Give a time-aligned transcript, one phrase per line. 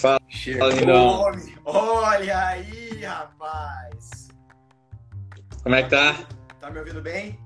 [0.00, 1.54] Fala, Chegou homem.
[1.62, 4.28] Olha aí, rapaz.
[5.62, 6.16] Como é que tá?
[6.58, 7.38] Tá me ouvindo bem?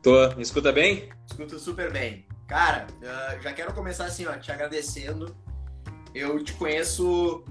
[0.00, 0.32] Tô.
[0.36, 1.10] Me escuta bem?
[1.28, 2.24] Escuto super bem.
[2.46, 5.34] Cara, ah, já quero começar assim, ó, te agradecendo.
[6.14, 7.44] Eu te conheço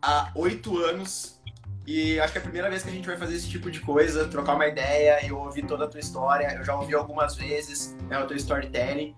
[0.00, 1.42] há oito anos
[1.84, 3.80] e acho que é a primeira vez que a gente vai fazer esse tipo de
[3.80, 5.26] coisa, trocar uma ideia.
[5.26, 9.16] Eu ouvi toda a tua história, eu já ouvi algumas vezes né, o teu storytelling,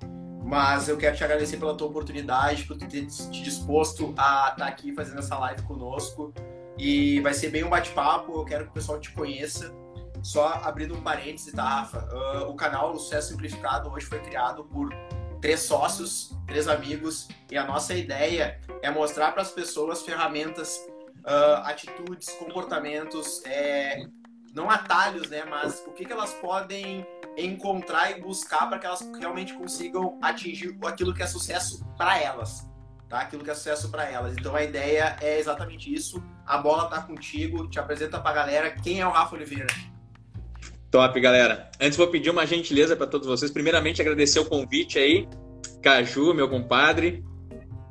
[0.55, 4.95] mas eu quero te agradecer pela tua oportunidade, por ter te disposto a estar aqui
[4.95, 6.33] fazendo essa live conosco.
[6.79, 9.75] E vai ser bem um bate-papo, eu quero que o pessoal te conheça.
[10.23, 12.09] Só abrindo um parêntese, tá, Rafa?
[12.09, 14.91] Ah, o canal Sucesso Simplificado hoje foi criado por
[15.41, 20.81] três sócios, três amigos, e a nossa ideia é mostrar para as pessoas ferramentas,
[21.25, 24.07] ah, atitudes, comportamentos, é,
[24.55, 25.45] não atalhos, né?
[25.51, 27.05] Mas o que, que elas podem
[27.37, 32.69] encontrar e buscar para que elas realmente consigam atingir aquilo que é sucesso para elas,
[33.09, 33.21] tá?
[33.21, 34.35] Aquilo que é sucesso para elas.
[34.37, 36.23] Então a ideia é exatamente isso.
[36.47, 37.69] A bola tá contigo.
[37.69, 39.67] Te apresenta pra galera quem é o Rafa Oliveira.
[40.91, 41.71] Top, galera.
[41.81, 43.51] Antes vou pedir uma gentileza para todos vocês.
[43.51, 45.29] Primeiramente, agradecer o convite aí.
[45.83, 47.25] Caju, meu compadre.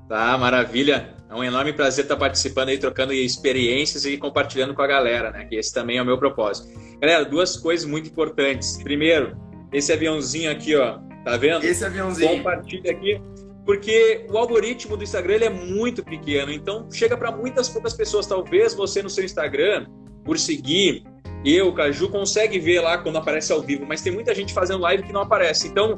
[0.07, 1.15] Tá, maravilha.
[1.33, 5.45] É um enorme prazer estar participando aí, trocando experiências e compartilhando com a galera, né?
[5.45, 6.71] Que esse também é o meu propósito.
[7.01, 8.77] Galera, duas coisas muito importantes.
[8.83, 9.35] Primeiro,
[9.71, 10.99] esse aviãozinho aqui, ó.
[11.25, 11.63] Tá vendo?
[11.63, 12.37] Esse aviãozinho.
[12.37, 13.19] Compartilha aqui.
[13.65, 18.27] Porque o algoritmo do Instagram ele é muito pequeno, então chega para muitas poucas pessoas.
[18.27, 19.87] Talvez você no seu Instagram,
[20.23, 21.03] por seguir,
[21.43, 25.01] eu, Caju, consegue ver lá quando aparece ao vivo, mas tem muita gente fazendo live
[25.01, 25.67] que não aparece.
[25.67, 25.97] Então,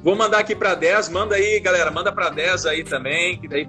[0.00, 3.66] vou mandar aqui para 10, manda aí, galera, manda para 10 aí também, que daí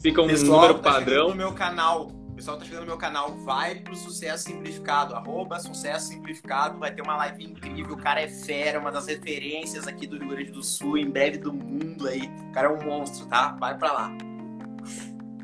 [0.00, 1.28] fica um Pessoal número que tá padrão.
[1.30, 2.08] no meu canal.
[2.08, 6.92] O pessoal tá chegando no meu canal, vai pro Sucesso Simplificado, arroba Sucesso Simplificado, vai
[6.92, 10.50] ter uma live incrível, o cara é fera, uma das referências aqui do Rio Grande
[10.50, 12.28] do Sul, em breve do mundo aí.
[12.48, 13.56] O cara é um monstro, tá?
[13.60, 14.12] Vai pra lá.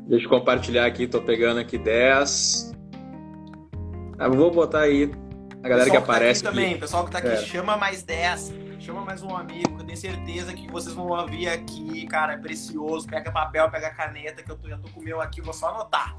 [0.05, 2.73] Deixa eu compartilhar aqui, tô pegando aqui 10.
[4.19, 5.09] Ah, vou botar aí
[5.63, 6.57] a galera que Pessoal tá aparece aqui aqui.
[6.65, 7.37] também, pessoal que tá aqui, É.
[7.37, 11.47] chama mais 10, chama mais um amigo, que eu tenho certeza que vocês vão ouvir
[11.47, 13.07] aqui, cara, é precioso.
[13.07, 15.69] Pega papel, pega caneta, que eu tô, já tô com o meu aqui, vou só
[15.69, 16.15] anotar.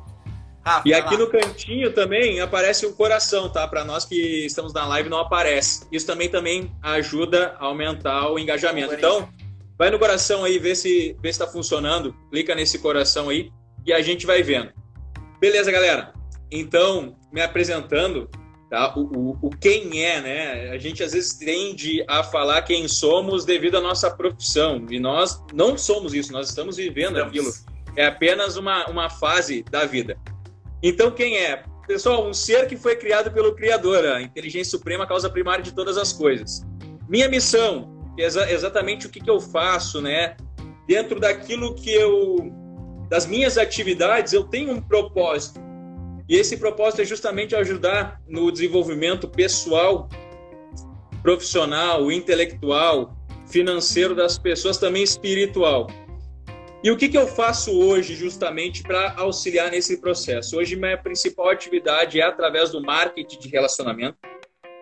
[0.65, 1.21] Rafa, E aqui lá.
[1.21, 3.67] no cantinho também aparece o coração, tá?
[3.67, 5.89] Para nós que estamos na live não aparece.
[5.91, 8.95] Isso também também ajuda a aumentar o engajamento.
[8.95, 9.29] Então,
[9.77, 12.15] vai no coração aí, vê se vê se tá funcionando.
[12.31, 13.51] Clica nesse coração aí
[13.85, 14.73] e a gente vai vendo.
[15.41, 16.13] Beleza, galera?
[16.49, 18.31] Então, me apresentando,
[18.73, 18.95] tá?
[18.97, 20.71] O, o, o quem é, né?
[20.71, 24.87] A gente às vezes tende a falar quem somos devido à nossa profissão.
[24.91, 27.53] E nós não somos isso, nós estamos vivendo aquilo
[27.95, 30.17] é apenas uma, uma fase da vida.
[30.83, 31.63] Então, quem é?
[31.87, 35.75] Pessoal, um ser que foi criado pelo Criador, a inteligência suprema, a causa primária de
[35.75, 36.65] todas as coisas.
[37.07, 40.35] Minha missão, é exa- exatamente o que, que eu faço, né?
[40.89, 42.51] Dentro daquilo que eu.
[43.11, 45.61] das minhas atividades, eu tenho um propósito.
[46.33, 50.09] E esse propósito é justamente ajudar no desenvolvimento pessoal,
[51.23, 53.15] profissional, intelectual,
[53.47, 55.89] financeiro das pessoas, também espiritual.
[56.83, 60.57] E o que, que eu faço hoje justamente para auxiliar nesse processo?
[60.57, 64.17] Hoje minha principal atividade é através do marketing de relacionamento,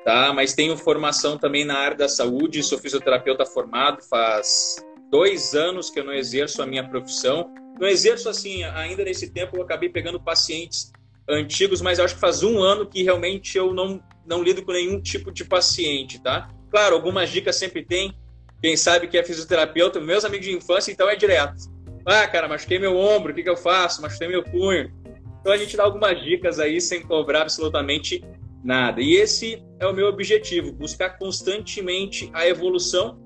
[0.04, 0.32] tá?
[0.32, 4.76] Mas tenho formação também na área da saúde, sou fisioterapeuta formado, faz
[5.10, 7.52] dois anos que eu não exerço a minha profissão.
[7.76, 10.92] Não exerço assim, ainda nesse tempo eu acabei pegando pacientes
[11.28, 15.00] antigos, mas acho que faz um ano que realmente eu não, não lido com nenhum
[15.00, 16.48] tipo de paciente, tá?
[16.70, 18.14] Claro, algumas dicas sempre tem.
[18.62, 21.70] Quem sabe que é fisioterapeuta, meus amigos de infância, então é direto.
[22.04, 24.02] Ah, cara, machuquei meu ombro, o que, que eu faço?
[24.02, 24.92] Machuquei meu punho.
[25.40, 28.22] Então a gente dá algumas dicas aí sem cobrar absolutamente
[28.62, 29.00] nada.
[29.00, 33.18] E esse é o meu objetivo, buscar constantemente a evolução,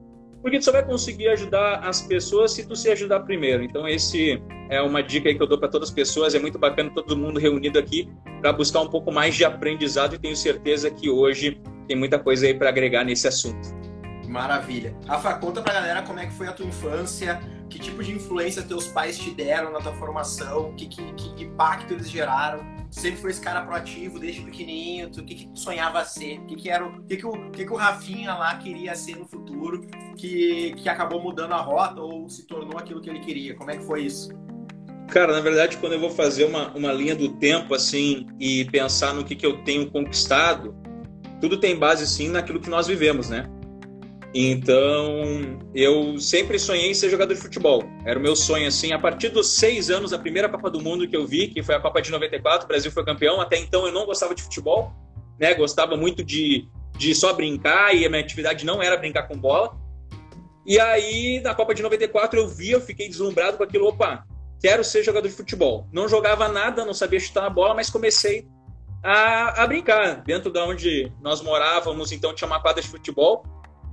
[0.44, 3.64] porque tu só vai conseguir ajudar as pessoas se tu se ajudar primeiro.
[3.64, 6.90] Então esse é uma dica que eu dou para todas as pessoas, é muito bacana
[6.90, 8.12] todo mundo reunido aqui
[8.42, 12.44] para buscar um pouco mais de aprendizado e tenho certeza que hoje tem muita coisa
[12.44, 13.74] aí para agregar nesse assunto.
[14.28, 14.94] Maravilha.
[15.06, 17.40] Rafa, conta pra galera como é que foi a tua infância,
[17.70, 21.94] que tipo de influência teus pais te deram na tua formação, que, que, que impacto
[21.94, 22.73] eles geraram.
[22.94, 26.70] Sempre foi esse cara proativo desde pequenininho, o que, que sonhava ser, o que, que
[26.70, 29.84] era o que, que, o, que, que o Rafinha lá queria ser no futuro,
[30.16, 33.56] que, que acabou mudando a rota ou se tornou aquilo que ele queria.
[33.56, 34.28] Como é que foi isso?
[35.08, 39.12] Cara, na verdade, quando eu vou fazer uma, uma linha do tempo assim e pensar
[39.12, 40.72] no que, que eu tenho conquistado,
[41.40, 43.50] tudo tem base sim naquilo que nós vivemos, né?
[44.36, 47.84] Então, eu sempre sonhei em ser jogador de futebol.
[48.04, 48.92] Era o meu sonho, assim.
[48.92, 51.76] A partir dos seis anos, a primeira Copa do Mundo que eu vi, que foi
[51.76, 53.40] a Copa de 94, o Brasil foi campeão.
[53.40, 54.92] Até então, eu não gostava de futebol,
[55.38, 55.54] né?
[55.54, 56.66] Gostava muito de,
[56.98, 59.78] de só brincar e a minha atividade não era brincar com bola.
[60.66, 63.86] E aí, na Copa de 94, eu vi, eu fiquei deslumbrado com aquilo.
[63.86, 64.24] Opa,
[64.60, 65.86] quero ser jogador de futebol.
[65.92, 68.48] Não jogava nada, não sabia chutar a bola, mas comecei
[69.00, 70.24] a, a brincar.
[70.24, 73.44] Dentro de onde nós morávamos, então tinha uma quadra de futebol,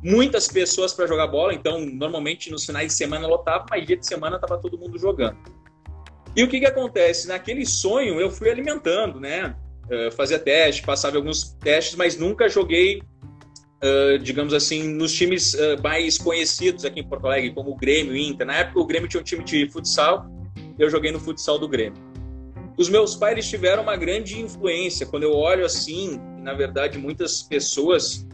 [0.04, 4.06] muitas pessoas para jogar bola, então normalmente nos finais de semana lotava, mas dia de
[4.06, 5.38] semana estava todo mundo jogando.
[6.36, 7.28] E o que, que acontece?
[7.28, 9.56] Naquele sonho eu fui alimentando, né?
[9.86, 13.02] Uh, fazia teste, passava alguns testes, mas nunca joguei,
[13.84, 18.14] uh, digamos assim, nos times uh, mais conhecidos aqui em Porto Alegre, como o Grêmio,
[18.14, 18.48] o Inter.
[18.48, 20.26] Na época o Grêmio tinha um time de futsal,
[20.80, 22.02] eu joguei no futsal do Grêmio.
[22.78, 25.06] Os meus pais tiveram uma grande influência.
[25.06, 28.26] Quando eu olho assim, na verdade, muitas pessoas,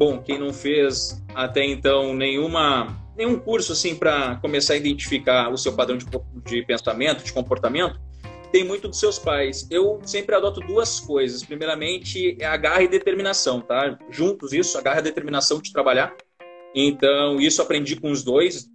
[0.00, 5.58] bom, quem não fez até então nenhuma nenhum curso assim para começar a identificar o
[5.58, 6.06] seu padrão de,
[6.46, 8.00] de pensamento, de comportamento,
[8.50, 9.68] tem muito dos seus pais.
[9.70, 11.44] Eu sempre adoto duas coisas.
[11.44, 13.98] Primeiramente, é a garra e determinação, tá?
[14.08, 16.16] Juntos isso, a garra e determinação de trabalhar.
[16.74, 18.70] Então, isso aprendi com os dois.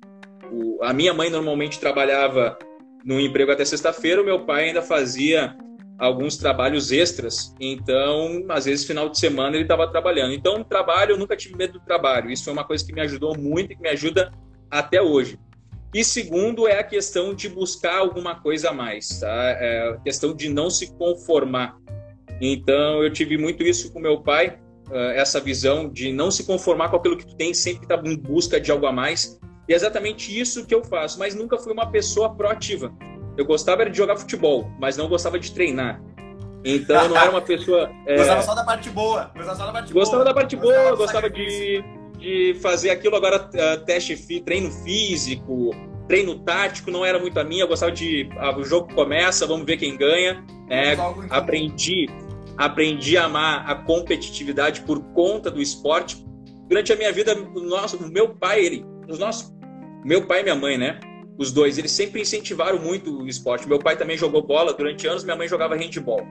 [0.51, 2.56] O, a minha mãe normalmente trabalhava
[3.04, 5.57] no emprego até sexta-feira, o meu pai ainda fazia
[5.97, 10.33] alguns trabalhos extras, então, às vezes, final de semana ele estava trabalhando.
[10.33, 12.30] Então, trabalho, eu nunca tive medo do trabalho.
[12.30, 14.31] Isso foi uma coisa que me ajudou muito e que me ajuda
[14.69, 15.39] até hoje.
[15.94, 19.27] E segundo é a questão de buscar alguma coisa a mais, tá?
[19.31, 21.77] É a questão de não se conformar.
[22.41, 24.59] Então, eu tive muito isso com meu pai,
[25.15, 28.18] essa visão de não se conformar com aquilo que tu tem, sempre estar tá em
[28.18, 29.39] busca de algo a mais.
[29.68, 32.94] E é exatamente isso que eu faço, mas nunca fui uma pessoa proativa.
[33.37, 36.01] Eu gostava de jogar futebol, mas não gostava de treinar.
[36.63, 37.91] Então eu não era uma pessoa.
[38.07, 38.17] É...
[38.17, 39.31] Gostava só da parte boa.
[39.35, 40.25] Gostava só da parte gostava boa.
[40.25, 41.83] Da parte gostava boa, gostava de,
[42.17, 45.71] de fazer aquilo agora, uh, teste, treino físico,
[46.07, 47.63] treino tático, não era muito a minha.
[47.63, 48.29] Eu gostava de.
[48.33, 50.43] Uh, o jogo começa, vamos ver quem ganha.
[50.69, 50.95] É,
[51.29, 52.07] aprendi,
[52.57, 56.25] aprendi a amar a competitividade por conta do esporte.
[56.67, 59.53] Durante a minha vida, o, nosso, o meu pai, ele, os nossos
[60.03, 60.99] meu pai e minha mãe, né?
[61.37, 63.67] Os dois, eles sempre incentivaram muito o esporte.
[63.67, 66.25] Meu pai também jogou bola durante anos, minha mãe jogava handball.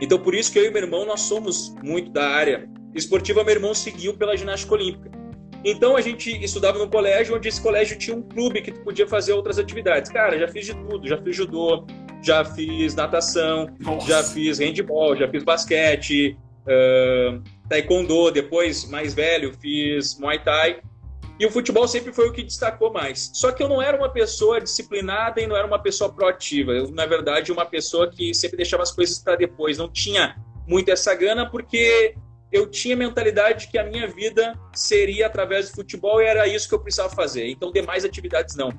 [0.00, 3.42] Então, por isso que eu e meu irmão, nós somos muito da área esportiva.
[3.42, 5.10] Meu irmão seguiu pela ginástica olímpica.
[5.64, 9.06] Então, a gente estudava no colégio, onde esse colégio tinha um clube que tu podia
[9.06, 10.10] fazer outras atividades.
[10.10, 11.08] Cara, já fiz de tudo.
[11.08, 11.86] Já fiz judô,
[12.22, 14.06] já fiz natação, Nossa.
[14.06, 16.36] já fiz handball, já fiz basquete,
[16.66, 18.30] uh, taekwondo.
[18.30, 20.80] Depois, mais velho, fiz muay thai.
[21.38, 23.30] E o futebol sempre foi o que destacou mais.
[23.34, 26.72] Só que eu não era uma pessoa disciplinada e não era uma pessoa proativa.
[26.72, 29.78] Eu, na verdade, uma pessoa que sempre deixava as coisas para depois.
[29.78, 30.36] Não tinha
[30.66, 32.14] muito essa gana porque
[32.52, 36.74] eu tinha mentalidade que a minha vida seria através do futebol e era isso que
[36.74, 37.48] eu precisava fazer.
[37.48, 38.70] Então, demais atividades não.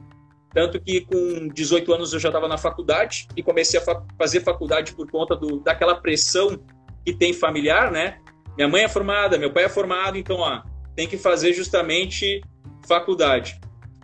[0.54, 4.40] Tanto que com 18 anos eu já estava na faculdade e comecei a fa fazer
[4.40, 6.58] faculdade por conta do, daquela pressão
[7.06, 8.20] que tem familiar, né?
[8.56, 10.62] Minha mãe é formada, meu pai é formado, então, ó,
[10.96, 12.42] tem que fazer justamente
[12.88, 13.60] faculdade.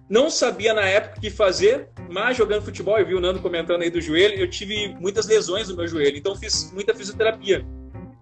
[0.10, 3.82] Não sabia na época o que fazer, mas jogando futebol, eu vi o Nando comentando
[3.82, 7.66] aí do joelho, eu tive muitas lesões no meu joelho, então fiz muita fisioterapia.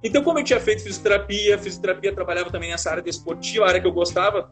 [0.03, 3.87] Então, como eu tinha feito fisioterapia, fisioterapia trabalhava também nessa área desportiva, a área que
[3.87, 4.51] eu gostava,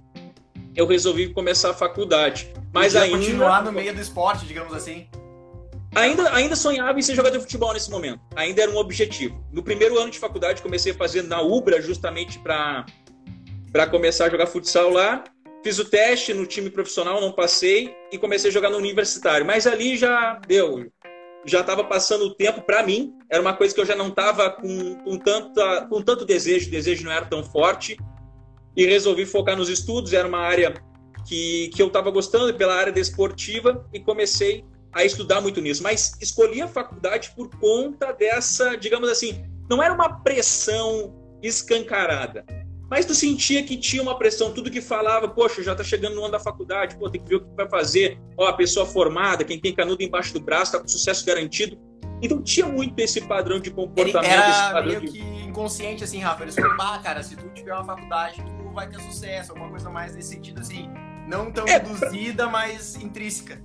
[0.75, 2.51] eu resolvi começar a faculdade.
[2.73, 5.07] Mas Podia ainda continuar no meio do esporte, digamos assim.
[5.95, 8.19] Ainda, ainda sonhava em ser jogador de futebol nesse momento.
[8.35, 9.43] Ainda era um objetivo.
[9.51, 12.85] No primeiro ano de faculdade, comecei a fazer na Ubra justamente para
[13.71, 15.23] para começar a jogar futsal lá.
[15.63, 19.45] Fiz o teste no time profissional, não passei e comecei a jogar no universitário.
[19.45, 20.89] Mas ali já deu,
[21.45, 23.13] já estava passando o tempo para mim.
[23.29, 25.19] Era uma coisa que eu já não estava com, com,
[25.89, 27.97] com tanto desejo, o desejo não era tão forte.
[28.75, 30.13] E resolvi focar nos estudos.
[30.13, 30.73] Era uma área
[31.27, 35.83] que, que eu estava gostando, pela área desportiva, e comecei a estudar muito nisso.
[35.83, 42.45] Mas escolhi a faculdade por conta dessa, digamos assim, não era uma pressão escancarada
[42.89, 46.23] mas tu sentia que tinha uma pressão, tudo que falava, poxa, já tá chegando no
[46.23, 48.17] ano da faculdade, pô, tem que ver o que vai fazer.
[48.37, 51.77] Ó, a pessoa formada, quem tem canudo embaixo do braço, tá com sucesso garantido.
[52.21, 54.31] Então tinha muito esse padrão de comportamento.
[54.31, 55.07] Ele era esse padrão meio de...
[55.07, 55.19] que
[55.57, 56.43] inconsciente, assim, Rafa.
[56.43, 59.89] Eles falaram, ah, cara, se tu tiver uma faculdade, tu vai ter sucesso, alguma coisa
[59.89, 60.89] mais nesse sentido, assim,
[61.27, 62.51] não tão é, induzida, pra...
[62.51, 63.61] mas intrínseca.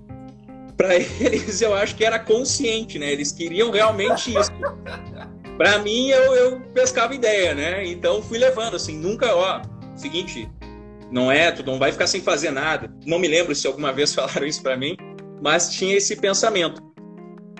[0.76, 3.12] Para eles, eu acho que era consciente, né?
[3.12, 4.50] Eles queriam realmente isso.
[5.56, 7.86] Para mim, eu, eu pescava ideia, né?
[7.86, 9.62] Então fui levando, assim, nunca, ó,
[9.94, 10.48] seguinte,
[11.10, 12.92] não é, tu não vai ficar sem fazer nada.
[13.06, 14.96] Não me lembro se alguma vez falaram isso para mim,
[15.42, 16.82] mas tinha esse pensamento.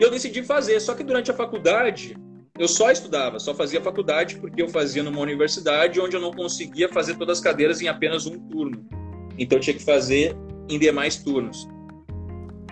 [0.00, 2.16] Eu decidi fazer, só que durante a faculdade,
[2.58, 6.88] eu só estudava, só fazia faculdade porque eu fazia numa universidade onde eu não conseguia
[6.88, 8.86] fazer todas as cadeiras em apenas um turno.
[9.38, 10.36] Então eu tinha que fazer
[10.68, 11.68] em demais turnos.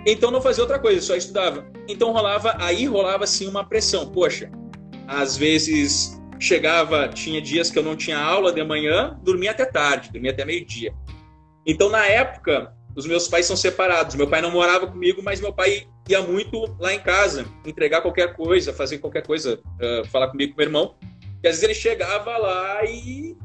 [0.06, 1.66] Então não fazia outra coisa, só estudava.
[1.86, 4.10] Então rolava, aí rolava assim uma pressão.
[4.10, 4.50] Poxa,
[5.10, 10.12] às vezes chegava, tinha dias que eu não tinha aula de manhã, dormia até tarde,
[10.12, 10.94] dormia até meio-dia.
[11.66, 14.14] Então, na época, os meus pais são separados.
[14.14, 18.34] Meu pai não morava comigo, mas meu pai ia muito lá em casa, entregar qualquer
[18.34, 20.94] coisa, fazer qualquer coisa, uh, falar comigo com meu irmão.
[21.42, 23.36] E às vezes ele chegava lá e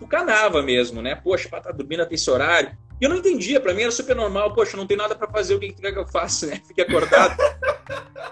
[0.00, 1.14] tucanava mesmo, né?
[1.14, 2.76] Poxa, tá dormindo até esse horário.
[3.00, 4.52] E eu não entendia, para mim era super normal.
[4.54, 6.60] Poxa, não tem nada para fazer, o que, que eu faço, né?
[6.66, 7.36] Fiquei acordado.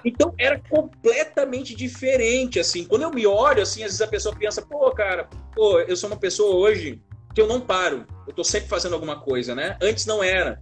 [0.04, 2.84] então era completamente diferente, assim.
[2.84, 6.08] Quando eu me olho, assim, às vezes a pessoa pensa, pô, cara, pô, eu sou
[6.08, 7.00] uma pessoa hoje
[7.34, 8.06] que eu não paro.
[8.26, 9.76] Eu tô sempre fazendo alguma coisa, né?
[9.80, 10.60] Antes não era.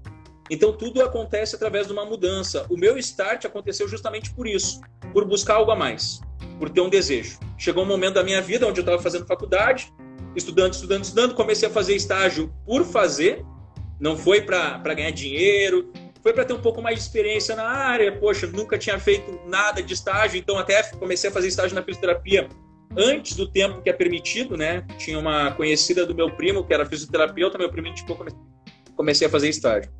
[0.50, 2.66] Então tudo acontece através de uma mudança.
[2.70, 4.80] O meu start aconteceu justamente por isso,
[5.12, 6.20] por buscar algo a mais,
[6.58, 7.38] por ter um desejo.
[7.58, 9.92] Chegou um momento da minha vida onde eu estava fazendo faculdade,
[10.34, 13.44] estudando, estudando, estudando, comecei a fazer estágio por fazer,
[14.00, 18.12] não foi para ganhar dinheiro, foi para ter um pouco mais de experiência na área.
[18.12, 22.48] Poxa, nunca tinha feito nada de estágio, então até comecei a fazer estágio na fisioterapia
[22.96, 24.84] antes do tempo que é permitido, né?
[24.98, 28.16] Tinha uma conhecida do meu primo que era fisioterapeuta, meu primo tipo
[28.96, 29.90] comecei a fazer estágio.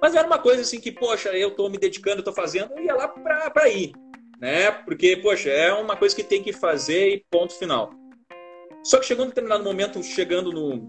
[0.00, 2.94] Mas era uma coisa assim que, poxa, eu tô me dedicando, tô fazendo, eu ia
[2.94, 3.92] lá para ir,
[4.40, 4.70] né?
[4.70, 7.90] Porque, poxa, é uma coisa que tem que fazer e ponto final.
[8.82, 10.88] Só que chegou um determinado momento, chegando no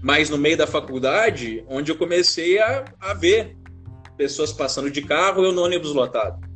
[0.00, 3.56] mais no meio da faculdade, onde eu comecei a, a ver
[4.18, 6.46] pessoas passando de carro, eu no ônibus lotado.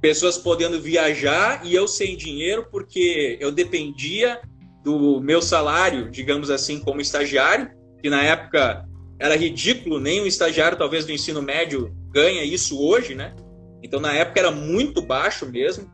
[0.00, 4.40] Pessoas podendo viajar e eu sem dinheiro, porque eu dependia
[4.84, 8.86] do meu salário, digamos assim, como estagiário, que na época
[9.18, 13.34] era ridículo, nem um estagiário, talvez do ensino médio, ganha isso hoje, né?
[13.82, 15.90] Então, na época, era muito baixo mesmo,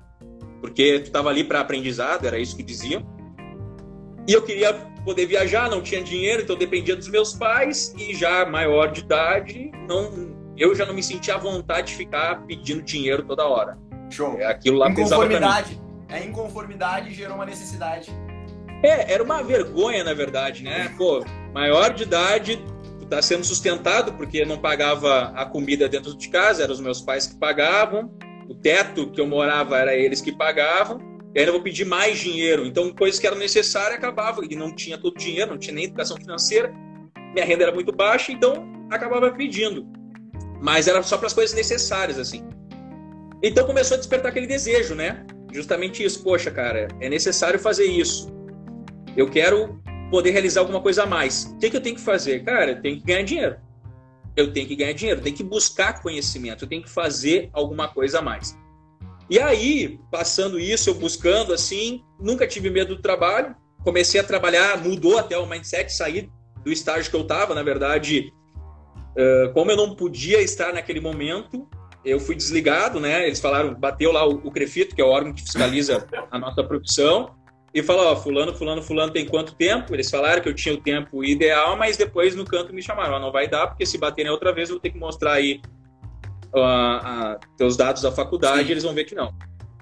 [0.61, 3.05] porque tu estava ali para aprendizado, era isso que diziam.
[4.29, 4.73] E eu queria
[5.05, 9.71] poder viajar, não tinha dinheiro, então dependia dos meus pais, e já maior de idade,
[9.89, 13.79] não, eu já não me sentia à vontade de ficar pedindo dinheiro toda hora.
[14.11, 14.39] Show.
[14.39, 15.81] É, aquilo lá Inconformidade.
[16.09, 18.11] É inconformidade gerou uma necessidade.
[18.83, 20.95] É, era uma vergonha, na verdade, né?
[20.97, 22.63] Pô, maior de idade,
[23.03, 27.27] está sendo sustentado porque não pagava a comida dentro de casa, eram os meus pais
[27.27, 28.11] que pagavam,
[28.49, 30.99] o teto que eu morava era eles que pagavam,
[31.35, 32.67] e ainda vou pedir mais dinheiro.
[32.67, 35.85] Então, coisas que eram necessárias acabava, e não tinha todo o dinheiro, não tinha nem
[35.85, 36.73] educação financeira,
[37.33, 39.87] minha renda era muito baixa, então acabava pedindo.
[40.61, 42.47] Mas era só para as coisas necessárias, assim.
[43.43, 45.25] Então começou a despertar aquele desejo, né?
[45.53, 48.35] Justamente isso, poxa, cara, é necessário fazer isso.
[49.17, 51.45] Eu quero poder realizar alguma coisa a mais.
[51.45, 52.45] O que, que eu tenho que fazer?
[52.45, 53.57] Cara, eu tenho que ganhar dinheiro.
[54.37, 57.89] Eu tenho que ganhar dinheiro, eu tenho que buscar conhecimento, eu tenho que fazer alguma
[57.89, 58.57] coisa a mais.
[59.31, 64.83] E aí, passando isso, eu buscando assim, nunca tive medo do trabalho, comecei a trabalhar,
[64.83, 66.31] mudou até o mindset, saí
[66.63, 68.33] do estágio que eu estava, na verdade,
[69.55, 71.69] como eu não podia estar naquele momento,
[72.05, 73.27] eu fui desligado, né?
[73.27, 76.63] Eles falaram, bateu lá o, o Crefito, que é o órgão que fiscaliza a nossa
[76.63, 77.35] profissão,
[77.75, 79.95] e falou, ó, fulano, fulano, fulano tem quanto tempo?
[79.95, 83.19] Eles falaram que eu tinha o tempo ideal, mas depois no canto me chamaram, ó,
[83.19, 85.61] não vai dar, porque se baterem outra vez eu vou ter que mostrar aí
[86.55, 88.71] uh, teus dados da faculdade, Sim.
[88.71, 89.35] eles vão ver que não.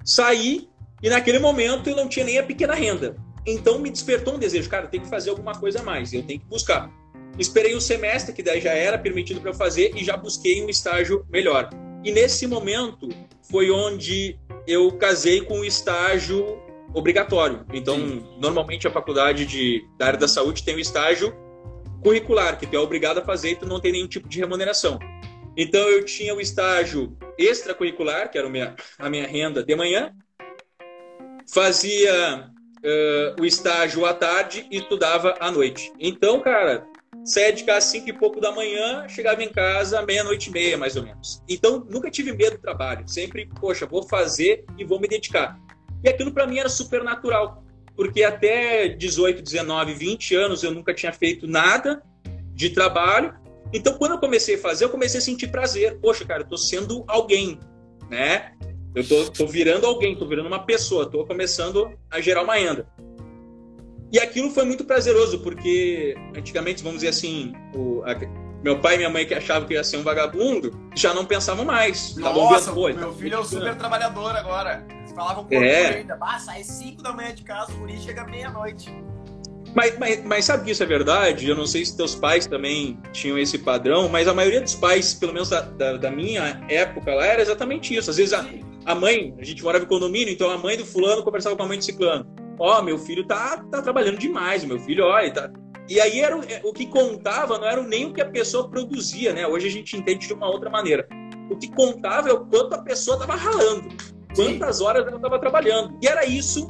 [0.03, 0.67] Saí,
[1.01, 3.15] e naquele momento eu não tinha nem a pequena renda.
[3.45, 6.39] Então me despertou um desejo, cara, tem que fazer alguma coisa a mais, eu tenho
[6.39, 6.91] que buscar.
[7.37, 10.69] Esperei um semestre, que daí já era permitido para eu fazer, e já busquei um
[10.69, 11.69] estágio melhor.
[12.03, 13.09] E nesse momento
[13.49, 14.37] foi onde
[14.67, 16.61] eu casei com o estágio
[16.93, 17.65] obrigatório.
[17.73, 18.25] Então, Sim.
[18.39, 21.35] normalmente a faculdade de, da área da saúde tem o um estágio
[22.01, 24.97] curricular, que tu é obrigado a fazer e tu não tem nenhum tipo de remuneração.
[25.57, 30.13] Então, eu tinha o estágio extracurricular, que era a minha, a minha renda de manhã,
[31.51, 35.91] fazia uh, o estágio à tarde e estudava à noite.
[35.99, 36.85] Então, cara,
[37.25, 40.77] saía de casa às cinco e pouco da manhã, chegava em casa meia-noite e meia,
[40.77, 41.41] mais ou menos.
[41.49, 43.07] Então, nunca tive medo do trabalho.
[43.07, 45.59] Sempre, poxa, vou fazer e vou me dedicar.
[46.03, 47.63] E aquilo para mim era super natural,
[47.95, 52.03] porque até 18, 19, 20 anos eu nunca tinha feito nada
[52.53, 53.33] de trabalho.
[53.73, 55.97] Então, quando eu comecei a fazer, eu comecei a sentir prazer.
[55.99, 57.59] Poxa, cara, eu tô sendo alguém,
[58.07, 58.53] né?
[58.93, 62.87] Eu tô, tô virando alguém, tô virando uma pessoa, tô começando a gerar uma renda.
[64.11, 68.15] E aquilo foi muito prazeroso, porque antigamente, vamos dizer assim, o, a,
[68.63, 71.65] meu pai e minha mãe que achavam que ia ser um vagabundo, já não pensavam
[71.65, 72.15] mais.
[72.15, 74.85] Nossa, vendo, meu filho é um super trabalhador agora
[75.15, 75.97] falavam com é.
[75.97, 78.93] ainda, ah, sai 5 da manhã de casa, o guri chega meia-noite.
[79.73, 81.49] Mas, mas, mas, sabe que isso é verdade?
[81.49, 85.13] Eu não sei se teus pais também tinham esse padrão, mas a maioria dos pais,
[85.13, 88.09] pelo menos da, da, da minha época lá, era exatamente isso.
[88.09, 88.45] Às vezes a,
[88.85, 91.67] a, mãe, a gente morava em condomínio, então a mãe do fulano conversava com a
[91.67, 92.25] mãe do ciclano.
[92.57, 95.51] Ó, oh, meu filho tá, tá trabalhando demais, meu filho, olha, tá...
[95.87, 99.33] E aí era o, o que contava, não era nem o que a pessoa produzia,
[99.33, 99.45] né?
[99.45, 101.07] Hoje a gente entende de uma outra maneira.
[101.49, 103.89] O que contava é o quanto a pessoa estava ralando
[104.35, 105.97] quantas horas ela estava trabalhando.
[106.01, 106.67] E era isso,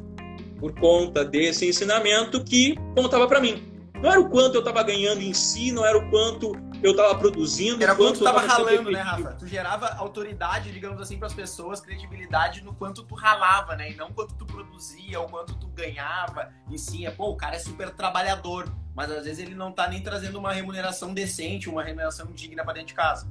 [0.60, 3.63] por conta desse ensinamento, que contava para mim.
[4.01, 6.51] Não era o quanto eu estava ganhando em si, não era o quanto
[6.86, 7.84] eu estava produzindo.
[7.84, 9.34] Era quanto tu estava ralando, né, Rafa?
[9.34, 13.92] Tu gerava autoridade, digamos assim, para as pessoas, credibilidade no quanto tu ralava, né?
[13.92, 17.06] E não quanto tu produzia ou quanto tu ganhava em si.
[17.06, 20.38] É, pô, o cara é super trabalhador, mas às vezes ele não tá nem trazendo
[20.38, 23.27] uma remuneração decente, uma remuneração digna para dentro de casa.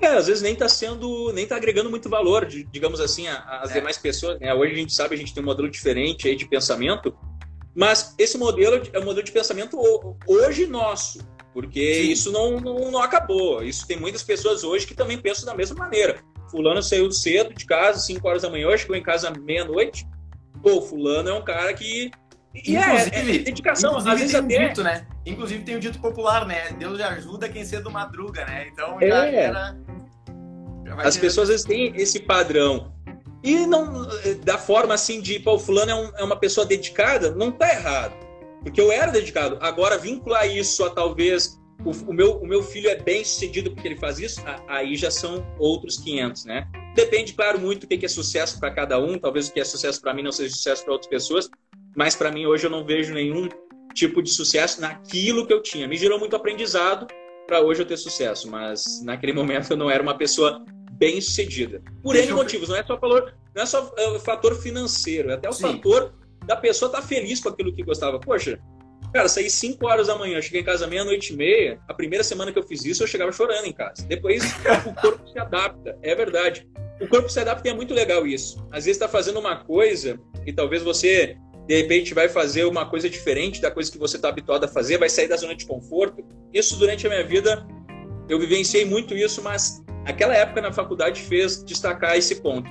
[0.00, 3.74] É, às vezes nem está sendo, nem tá agregando muito valor, digamos assim, às é.
[3.74, 4.40] demais pessoas.
[4.40, 4.52] Né?
[4.54, 7.14] Hoje a gente sabe, a gente tem um modelo diferente aí de pensamento,
[7.74, 9.78] mas esse modelo é um modelo de pensamento
[10.26, 11.18] hoje nosso,
[11.52, 12.10] porque Sim.
[12.12, 13.62] isso não, não, não, acabou.
[13.62, 16.20] Isso tem muitas pessoas hoje que também pensam da mesma maneira.
[16.50, 20.06] Fulano saiu cedo de casa, 5 horas da manhã, chegou em casa meia-noite.
[20.62, 22.10] Pô, fulano é um cara que
[22.52, 24.64] e inclusive, é, é dedicação, inclusive às vezes tem até...
[24.64, 25.06] um dito, né?
[25.24, 26.72] Inclusive tem o um dito popular, né?
[26.72, 28.68] Deus ajuda quem cedo madruga, né?
[28.72, 29.34] Então já é.
[29.36, 29.76] era.
[30.84, 32.92] Já As pessoas às vezes têm esse padrão.
[33.42, 34.06] E não
[34.44, 37.72] da forma assim de, pô, o fulano é, um, é uma pessoa dedicada, não tá
[37.72, 38.14] errado.
[38.62, 39.58] Porque eu era dedicado.
[39.60, 43.88] Agora, vincular isso a talvez o, o, meu, o meu filho é bem sucedido porque
[43.88, 46.68] ele faz isso, aí já são outros 500, né?
[46.94, 49.18] Depende, claro, muito do que é sucesso para cada um.
[49.18, 51.48] Talvez o que é sucesso para mim não seja sucesso para outras pessoas
[51.94, 53.48] mas para mim hoje eu não vejo nenhum
[53.94, 55.88] tipo de sucesso naquilo que eu tinha.
[55.88, 57.06] Me gerou muito aprendizado
[57.46, 61.82] para hoje eu ter sucesso, mas naquele momento eu não era uma pessoa bem sucedida.
[62.02, 65.48] Por N motivos, não é só valor, não é só o fator financeiro, é até
[65.48, 65.62] o Sim.
[65.62, 66.12] fator
[66.50, 68.18] da pessoa estar tá feliz com aquilo que gostava.
[68.18, 68.58] Poxa,
[69.14, 71.78] cara, saí 5 horas da manhã, cheguei em casa meia-noite e meia.
[71.86, 74.04] A primeira semana que eu fiz isso, eu chegava chorando em casa.
[74.04, 74.42] Depois
[74.84, 76.68] o corpo se adapta, é verdade.
[77.00, 78.58] O corpo se adapta e é muito legal isso.
[78.72, 81.36] Às vezes está fazendo uma coisa e talvez você
[81.68, 84.98] de repente vai fazer uma coisa diferente da coisa que você está habituado a fazer,
[84.98, 86.24] vai sair da zona de conforto.
[86.52, 87.64] Isso durante a minha vida
[88.28, 92.68] eu vivenciei muito isso, mas aquela época na faculdade fez destacar esse ponto.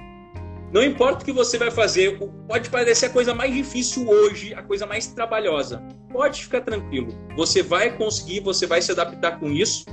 [0.71, 4.61] Não importa o que você vai fazer, pode parecer a coisa mais difícil hoje, a
[4.61, 5.81] coisa mais trabalhosa.
[6.11, 7.09] Pode ficar tranquilo.
[7.35, 9.85] Você vai conseguir, você vai se adaptar com isso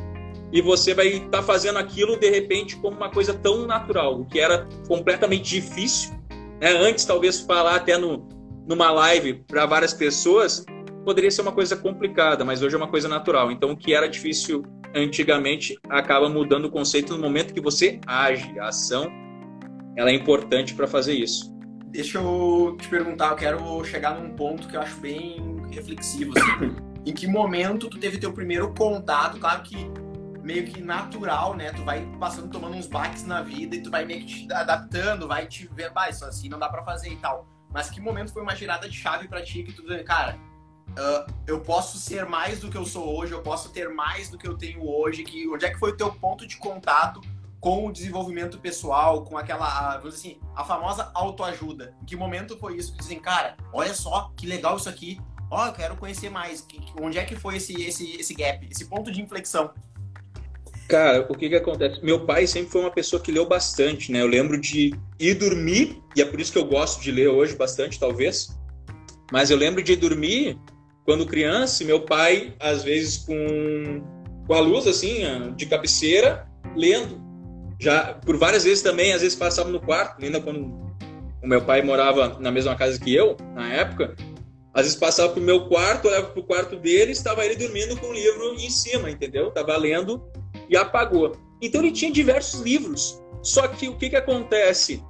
[0.53, 4.27] e você vai estar tá fazendo aquilo de repente como uma coisa tão natural, o
[4.27, 6.15] que era completamente difícil.
[6.61, 6.71] Né?
[6.71, 8.29] Antes, talvez falar até no,
[8.69, 10.65] numa live para várias pessoas,
[11.07, 13.51] poderia ser uma coisa complicada, mas hoje é uma coisa natural.
[13.51, 14.63] Então, o que era difícil
[14.95, 18.59] antigamente acaba mudando o conceito no momento que você age.
[18.59, 19.11] A ação
[19.97, 21.55] ela é importante para fazer isso.
[21.87, 26.35] Deixa eu te perguntar, eu quero chegar num ponto que eu acho bem reflexivo.
[26.37, 26.77] Assim.
[27.07, 29.39] em que momento tu teve teu primeiro contato?
[29.39, 29.91] Claro que
[30.43, 31.73] meio que natural, né?
[31.73, 35.27] Tu vai passando, tomando uns baques na vida e tu vai meio que te adaptando,
[35.27, 37.49] vai te ver, ah, isso assim não dá para fazer e tal.
[37.73, 40.39] Mas que momento foi uma girada de chave para ti que tu, cara,
[40.91, 44.39] uh, eu posso ser mais do que eu sou hoje, eu posso ter mais do
[44.39, 47.21] que eu tenho hoje, que onde é que foi o teu ponto de contato
[47.67, 51.97] com o desenvolvimento pessoal, com aquela, vamos dizer assim, a famosa autoajuda?
[52.01, 55.19] Em que momento foi isso dizem, cara, olha só que legal isso aqui,
[55.51, 56.65] ó, oh, eu quero conhecer mais.
[57.03, 59.73] Onde é que foi esse, esse, esse gap, esse ponto de inflexão?
[60.89, 62.01] Cara, o que que acontece?
[62.05, 64.23] Meu pai sempre foi uma pessoa que leu bastante, né?
[64.23, 67.57] Eu lembro de ir dormir, e é por isso que eu gosto de ler hoje
[67.57, 68.57] bastante, talvez.
[69.33, 70.57] Mas eu lembro de ir dormir
[71.05, 74.05] quando criança, meu pai, às vezes com,
[74.47, 75.25] com a luz assim,
[75.57, 77.26] de cabeceira, lendo.
[77.79, 80.61] Já por várias vezes também, às vezes passava no quarto, ainda quando
[81.43, 84.17] o meu pai morava na mesma casa que eu, na época,
[84.73, 88.13] às vezes passava pro meu quarto, olhava pro quarto dele, estava ele dormindo com o
[88.13, 89.51] livro em cima, entendeu?
[89.51, 90.23] Tava lendo
[90.69, 91.33] e apagou.
[91.63, 93.23] Então ele tinha diversos livros.
[93.43, 95.03] Só que o que, que acontece?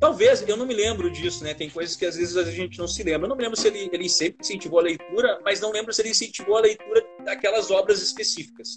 [0.00, 1.54] Talvez, eu não me lembro disso, né?
[1.54, 3.24] Tem coisas que às vezes a gente não se lembra.
[3.24, 6.02] Eu não me lembro se ele, ele sempre incentivou a leitura, mas não lembro se
[6.02, 8.74] ele incentivou a leitura daquelas obras específicas.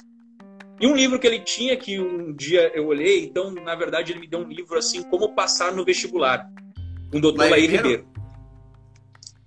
[0.81, 4.19] E um livro que ele tinha, que um dia eu olhei, então, na verdade, ele
[4.19, 6.49] me deu um livro assim, Como Passar no Vestibular,
[7.11, 8.07] com o doutor Laí Ribeiro.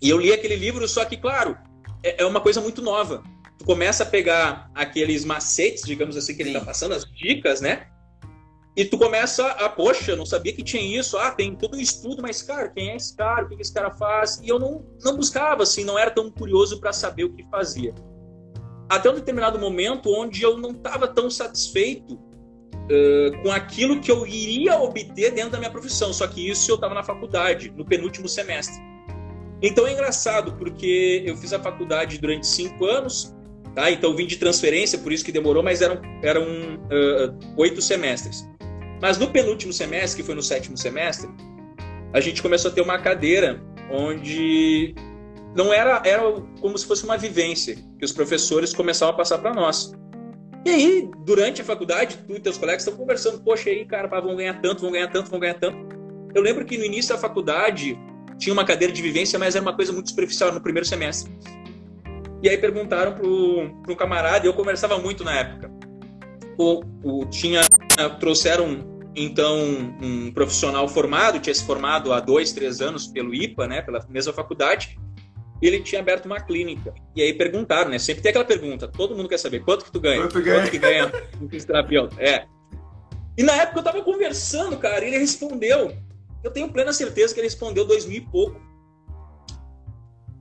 [0.01, 1.59] E eu li aquele livro, só que, claro,
[2.03, 3.23] é, é uma coisa muito nova
[3.59, 7.87] tu começa a pegar aqueles macetes, digamos assim, que ele está passando, as dicas, né?
[8.77, 11.17] E tu começa a, poxa, não sabia que tinha isso.
[11.17, 13.45] Ah, tem todo um estudo, mas, cara, quem é esse cara?
[13.45, 14.41] O que esse cara faz?
[14.43, 17.95] E eu não, não buscava, assim, não era tão curioso para saber o que fazia.
[18.89, 24.27] Até um determinado momento onde eu não estava tão satisfeito uh, com aquilo que eu
[24.27, 26.13] iria obter dentro da minha profissão.
[26.13, 28.83] Só que isso eu estava na faculdade, no penúltimo semestre.
[29.63, 33.35] Então é engraçado, porque eu fiz a faculdade durante cinco anos,
[33.75, 33.91] Tá?
[33.91, 38.49] Então vim de transferência, por isso que demorou, mas eram, eram uh, oito semestres.
[39.03, 41.29] Mas no penúltimo semestre, que foi no sétimo semestre,
[42.13, 44.95] a gente começou a ter uma cadeira onde
[45.55, 46.23] não era, era
[46.61, 49.93] como se fosse uma vivência que os professores começavam a passar para nós.
[50.65, 54.35] E aí, durante a faculdade, tu e teus colegas estão conversando, poxa, aí, cara, vão
[54.35, 55.77] ganhar tanto, vão ganhar tanto, vão ganhar tanto.
[56.35, 57.99] Eu lembro que no início da faculdade
[58.39, 61.33] tinha uma cadeira de vivência, mas era uma coisa muito superficial no primeiro semestre.
[62.43, 65.71] E aí perguntaram pro, pro camarada, e eu conversava muito na época.
[66.59, 67.61] O, o, tinha,
[68.19, 69.59] trouxeram então
[70.01, 74.33] um profissional formado, tinha se formado há dois, três anos pelo IPA, né, pela mesma
[74.33, 74.99] faculdade,
[75.67, 76.95] ele tinha aberto uma clínica.
[77.15, 80.01] E aí perguntaram, né, sempre tem aquela pergunta, todo mundo quer saber, quanto que tu
[80.01, 80.23] ganha?
[80.23, 80.61] Quanto, ganha?
[80.61, 82.17] quanto que ganha um fisioterapeuta?
[82.21, 82.47] É.
[83.37, 85.97] E na época eu tava conversando, cara, e ele respondeu,
[86.43, 88.61] eu tenho plena certeza que ele respondeu dois mil e pouco.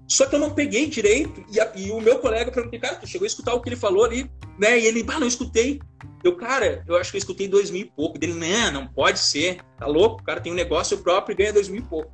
[0.08, 3.08] Só que eu não peguei direito, e, a, e o meu colega perguntou, cara, tu
[3.08, 4.78] chegou a escutar o que ele falou ali, né?
[4.78, 5.80] E ele, ah, não escutei.
[6.24, 8.20] Eu, cara, eu acho que eu escutei dois mil e pouco.
[8.20, 10.22] Dele, não, não pode ser, tá louco?
[10.22, 12.12] O cara tem um negócio próprio e ganha dois mil e pouco.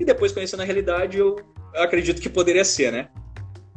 [0.00, 1.36] E depois, conhecendo a realidade, eu
[1.76, 3.08] acredito que poderia ser, né?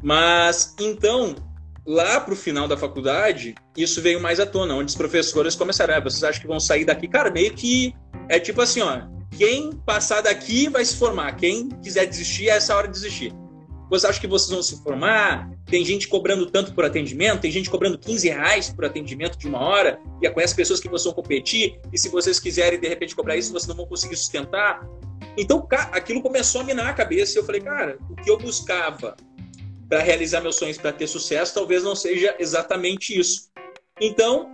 [0.02, 1.36] Mas, então,
[1.86, 6.00] lá pro final da faculdade, isso veio mais à tona, onde os professores começaram, ah,
[6.00, 7.08] vocês acham que vão sair daqui?
[7.08, 7.96] Cara, meio que
[8.30, 9.02] é tipo assim, ó,
[9.38, 13.34] quem passar daqui vai se formar, quem quiser desistir, é essa hora de desistir.
[13.90, 15.50] Você acha que vocês vão se formar?
[15.66, 19.60] Tem gente cobrando tanto por atendimento, tem gente cobrando 15 reais por atendimento de uma
[19.60, 23.38] hora, e conhece pessoas que vocês vão competir, e se vocês quiserem de repente cobrar
[23.38, 24.86] isso, vocês não vão conseguir sustentar.
[25.38, 29.16] Então, aquilo começou a minar a cabeça, e eu falei, cara, o que eu buscava
[29.88, 33.50] para realizar meus sonhos, para ter sucesso, talvez não seja exatamente isso.
[34.00, 34.54] Então,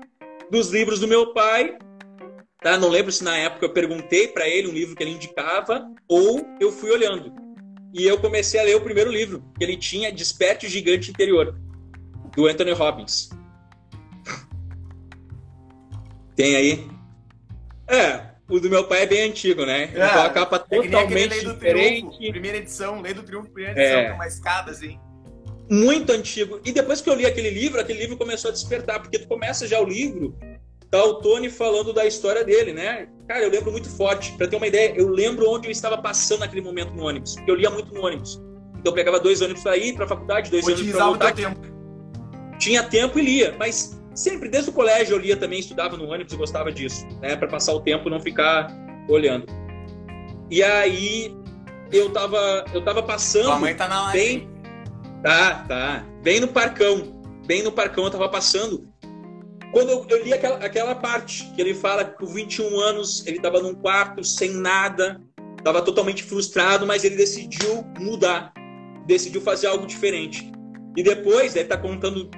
[0.51, 1.77] dos livros do meu pai,
[2.61, 2.77] tá?
[2.77, 6.45] Não lembro se na época eu perguntei para ele um livro que ele indicava ou
[6.59, 7.33] eu fui olhando.
[7.93, 11.59] E eu comecei a ler o primeiro livro, que ele tinha Desperte o Gigante Interior,
[12.35, 13.29] do Anthony Robbins.
[16.35, 16.87] Tem aí?
[17.87, 19.83] É, o do meu pai é bem antigo, né?
[19.93, 22.01] É, então a capa é totalmente diferente.
[22.01, 24.09] Triunfo, primeira edição, Lei do Triunfo, primeira edição, é.
[24.09, 24.99] com uma escada assim.
[25.69, 26.59] Muito antigo.
[26.65, 29.67] E depois que eu li aquele livro, aquele livro começou a despertar, porque tu começa
[29.67, 30.35] já o livro
[30.93, 33.07] tá o Tony falando da história dele, né?
[33.27, 34.31] Cara, eu lembro muito forte.
[34.33, 37.49] Para ter uma ideia, eu lembro onde eu estava passando naquele momento no ônibus, porque
[37.49, 38.39] eu lia muito no ônibus.
[38.77, 41.33] Então eu pegava dois ônibus para ir para a faculdade, dois ônibus para voltar.
[41.33, 41.59] Tempo.
[42.59, 46.33] Tinha tempo e lia, mas sempre desde o colégio eu lia também, estudava no ônibus
[46.33, 47.35] e gostava disso, né?
[47.35, 48.67] Para passar o tempo e não ficar
[49.07, 49.45] olhando.
[50.49, 51.35] E aí
[51.91, 54.19] eu tava eu tava passando Tua mãe tá na live.
[54.19, 54.53] bem
[55.23, 56.05] Tá, tá.
[56.21, 57.21] Bem no parcão.
[57.45, 58.93] Bem no parcão eu tava passando
[59.73, 63.37] quando eu, eu li aquela, aquela parte que ele fala que com 21 anos ele
[63.37, 65.19] estava num quarto sem nada,
[65.57, 68.53] estava totalmente frustrado, mas ele decidiu mudar,
[69.07, 70.51] decidiu fazer algo diferente.
[70.95, 72.29] E depois, ele está contando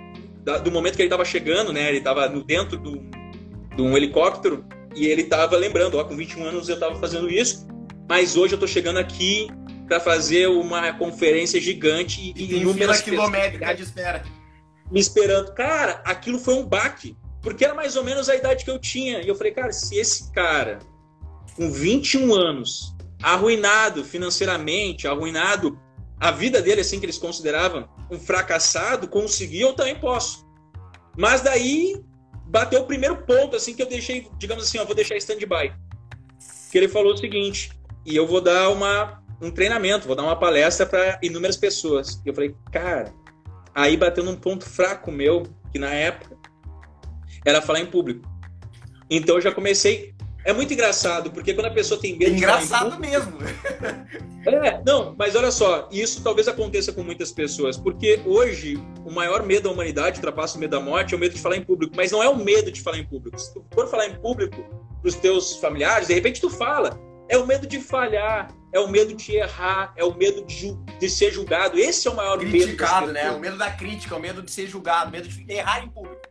[0.45, 1.89] da, do momento que ele estava chegando, né?
[1.89, 3.01] Ele estava dentro do,
[3.75, 4.63] de um helicóptero
[4.95, 7.67] e ele estava lembrando, ó, com 21 anos eu estava fazendo isso,
[8.07, 9.47] mas hoje eu estou chegando aqui
[9.87, 14.23] para fazer uma conferência gigante e, e inúmeras quilométrica de espera.
[14.91, 15.53] Me esperando.
[15.53, 17.17] Cara, aquilo foi um baque.
[17.41, 19.21] Porque era mais ou menos a idade que eu tinha.
[19.21, 20.79] E eu falei, cara, se esse cara,
[21.55, 25.79] com 21 anos, arruinado financeiramente, arruinado
[26.19, 30.45] a vida dele, assim, que eles consideravam um fracassado, conseguiu, eu também posso.
[31.17, 32.03] Mas daí
[32.47, 35.73] bateu o primeiro ponto, assim, que eu deixei, digamos assim, eu vou deixar stand-by.
[36.71, 37.71] Que ele falou o seguinte,
[38.05, 42.21] e eu vou dar uma, um treinamento, vou dar uma palestra para inúmeras pessoas.
[42.25, 43.13] E eu falei, cara,
[43.73, 46.37] aí bateu num ponto fraco meu, que na época
[47.45, 48.27] era falar em público.
[49.09, 50.14] Então eu já comecei.
[50.45, 53.35] É muito engraçado, porque quando a pessoa tem medo engraçado de mesmo.
[54.45, 59.41] É, não, mas olha só, isso talvez aconteça com muitas pessoas, porque hoje o maior
[59.41, 61.95] medo da humanidade, ultrapassa o medo da morte, é o medo de falar em público.
[61.97, 63.39] Mas não é o medo de falar em público.
[63.39, 64.63] Se tu for falar em público
[65.01, 66.95] para os teus familiares, de repente tu fala.
[67.27, 71.09] É o medo de falhar, é o medo de errar, é o medo de, de
[71.09, 71.79] ser julgado.
[71.79, 72.77] Esse é o maior Criticado, medo.
[72.77, 73.31] Criticado, né?
[73.31, 76.21] O medo da crítica, o medo de ser julgado, o medo de errar em público.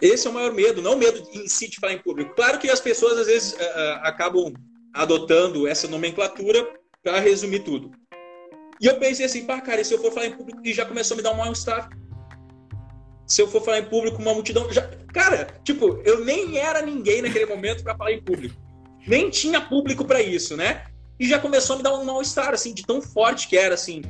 [0.00, 2.34] Esse é o maior medo, não o medo em si de falar em público.
[2.34, 4.52] Claro que as pessoas às vezes uh, acabam
[4.94, 6.66] adotando essa nomenclatura
[7.02, 7.90] para resumir tudo.
[8.80, 10.86] E eu pensei assim, pá, cara, e se eu for falar em público, e já
[10.86, 11.90] começou a me dar um mal-estar.
[13.26, 14.72] Se eu for falar em público, uma multidão.
[14.72, 14.88] Já...
[15.12, 18.56] Cara, tipo, eu nem era ninguém naquele momento para falar em público.
[19.06, 20.84] Nem tinha público para isso, né?
[21.18, 24.02] E já começou a me dar um mal-estar, assim, de tão forte que era, assim.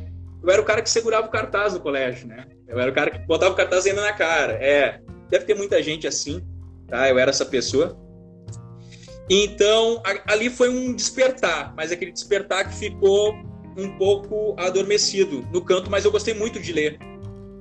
[0.42, 2.46] Eu era o cara que segurava o cartaz no colégio, né?
[2.66, 4.53] Eu era o cara que botava o cartaz ainda na cara.
[4.53, 5.00] É,
[5.31, 6.43] Deve ter muita gente assim,
[6.88, 7.09] tá?
[7.09, 7.99] Eu era essa pessoa.
[9.29, 13.33] Então, ali foi um despertar, mas aquele despertar que ficou
[13.77, 16.99] um pouco adormecido no canto, mas eu gostei muito de ler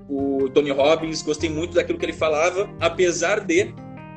[0.10, 3.72] o Tony Robbins, gostei muito daquilo que ele falava, apesar de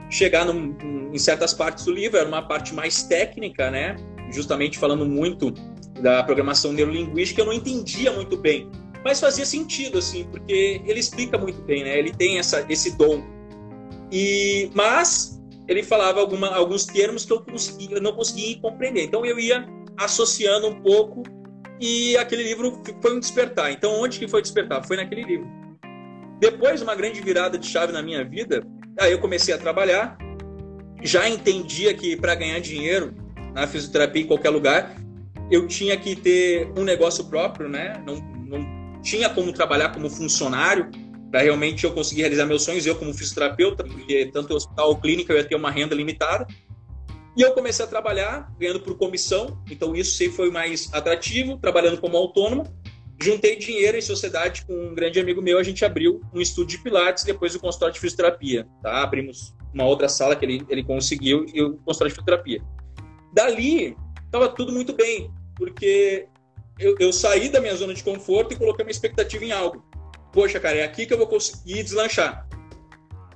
[0.09, 3.97] chegar num, em certas partes do livro, era uma parte mais técnica, né?
[4.33, 5.53] Justamente falando muito
[6.01, 8.71] da programação neurolinguística, eu não entendia muito bem,
[9.05, 11.99] mas fazia sentido, assim, porque ele explica muito bem, né?
[11.99, 13.23] Ele tem essa, esse dom
[14.13, 19.05] e, mas ele falava alguma, alguns termos que eu, consegui, eu não conseguia compreender.
[19.05, 21.23] Então eu ia associando um pouco
[21.81, 23.73] e aquele livro foi um despertar.
[23.73, 24.85] Então, onde que foi despertar?
[24.87, 25.49] Foi naquele livro.
[26.39, 28.63] Depois, uma grande virada de chave na minha vida,
[29.01, 30.19] aí eu comecei a trabalhar,
[31.03, 33.15] já entendia que para ganhar dinheiro
[33.55, 34.95] na fisioterapia em qualquer lugar,
[35.51, 38.03] eu tinha que ter um negócio próprio, né?
[38.07, 40.91] Não, não tinha como trabalhar como funcionário
[41.33, 45.33] para realmente eu conseguir realizar meus sonhos, eu como fisioterapeuta, porque tanto hospital ou clínica
[45.33, 46.47] eu ia ter uma renda limitada.
[47.35, 51.99] E eu comecei a trabalhar, ganhando por comissão, então isso sempre foi mais atrativo, trabalhando
[51.99, 52.65] como autônomo.
[53.19, 56.85] Juntei dinheiro em sociedade com um grande amigo meu, a gente abriu um estúdio de
[56.85, 59.03] pilates, depois o consultório de fisioterapia, tá?
[59.03, 62.63] Abrimos uma outra sala que ele, ele conseguiu e o consultório de fisioterapia.
[63.33, 66.29] Dali, estava tudo muito bem, porque
[66.79, 69.83] eu, eu saí da minha zona de conforto e coloquei uma expectativa em algo.
[70.33, 72.49] Poxa, cara, é aqui que eu vou conseguir deslanchar.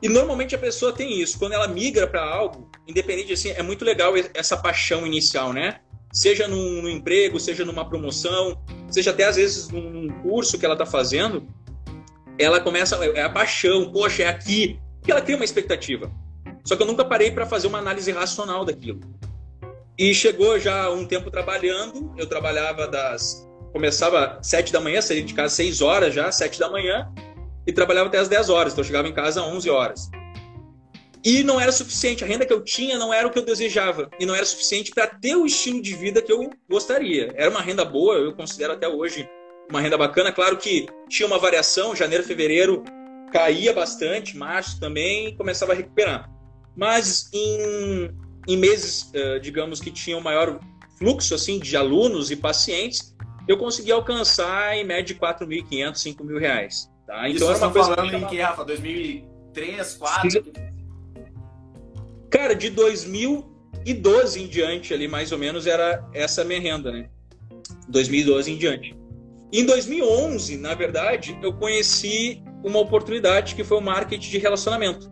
[0.03, 1.39] E normalmente a pessoa tem isso.
[1.39, 5.81] Quando ela migra para algo, independente assim, é muito legal essa paixão inicial, né?
[6.13, 10.75] Seja num, num, emprego, seja numa promoção, seja até às vezes num curso que ela
[10.75, 11.47] está fazendo,
[12.39, 16.11] ela começa é a paixão, poxa, é aqui, porque ela cria uma expectativa.
[16.65, 19.01] Só que eu nunca parei para fazer uma análise racional daquilo.
[19.99, 25.35] E chegou já um tempo trabalhando, eu trabalhava das começava sete da manhã, saía de
[25.35, 27.12] casa seis horas já, sete da manhã,
[27.67, 30.11] e trabalhava até as 10 horas, então eu chegava em casa às 11 horas.
[31.23, 34.09] E não era suficiente, a renda que eu tinha não era o que eu desejava,
[34.19, 37.31] e não era suficiente para ter o estilo de vida que eu gostaria.
[37.35, 39.29] Era uma renda boa, eu considero até hoje
[39.69, 40.33] uma renda bacana.
[40.33, 42.83] Claro que tinha uma variação, janeiro, fevereiro
[43.31, 46.31] caía bastante, março também começava a recuperar.
[46.75, 48.11] Mas em,
[48.49, 50.61] em meses, eh, digamos, que tinham maior
[50.99, 53.16] fluxo assim de alunos e pacientes,
[53.49, 56.91] eu consegui alcançar em média de 4.500, 5.000 reais.
[57.07, 57.29] Tá?
[57.29, 58.65] Então Isso era uma coisa falando em que, Rafa?
[58.65, 60.53] 2003, 2004?
[62.29, 67.09] Cara, de 2012 em diante ali, mais ou menos, era essa minha renda, né?
[67.89, 68.97] 2012 em diante.
[69.53, 75.09] Em 2011, na verdade, eu conheci uma oportunidade que foi o marketing de relacionamento,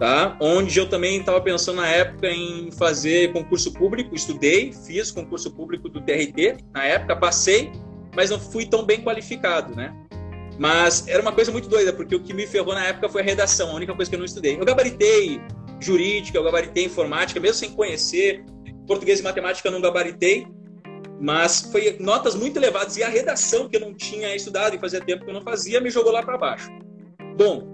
[0.00, 0.34] tá?
[0.40, 5.90] Onde eu também estava pensando na época em fazer concurso público, estudei, fiz concurso público
[5.90, 7.70] do TRT, na época passei,
[8.16, 9.94] mas não fui tão bem qualificado, né?
[10.58, 13.24] Mas era uma coisa muito doida, porque o que me ferrou na época foi a
[13.24, 14.58] redação, a única coisa que eu não estudei.
[14.58, 15.38] Eu gabaritei
[15.78, 18.42] jurídica, eu gabaritei informática, mesmo sem conhecer.
[18.86, 20.46] Português e matemática eu não gabaritei,
[21.20, 22.96] mas foi notas muito elevadas.
[22.96, 25.78] E a redação, que eu não tinha estudado e fazia tempo que eu não fazia,
[25.78, 26.70] me jogou lá para baixo.
[27.36, 27.69] Bom,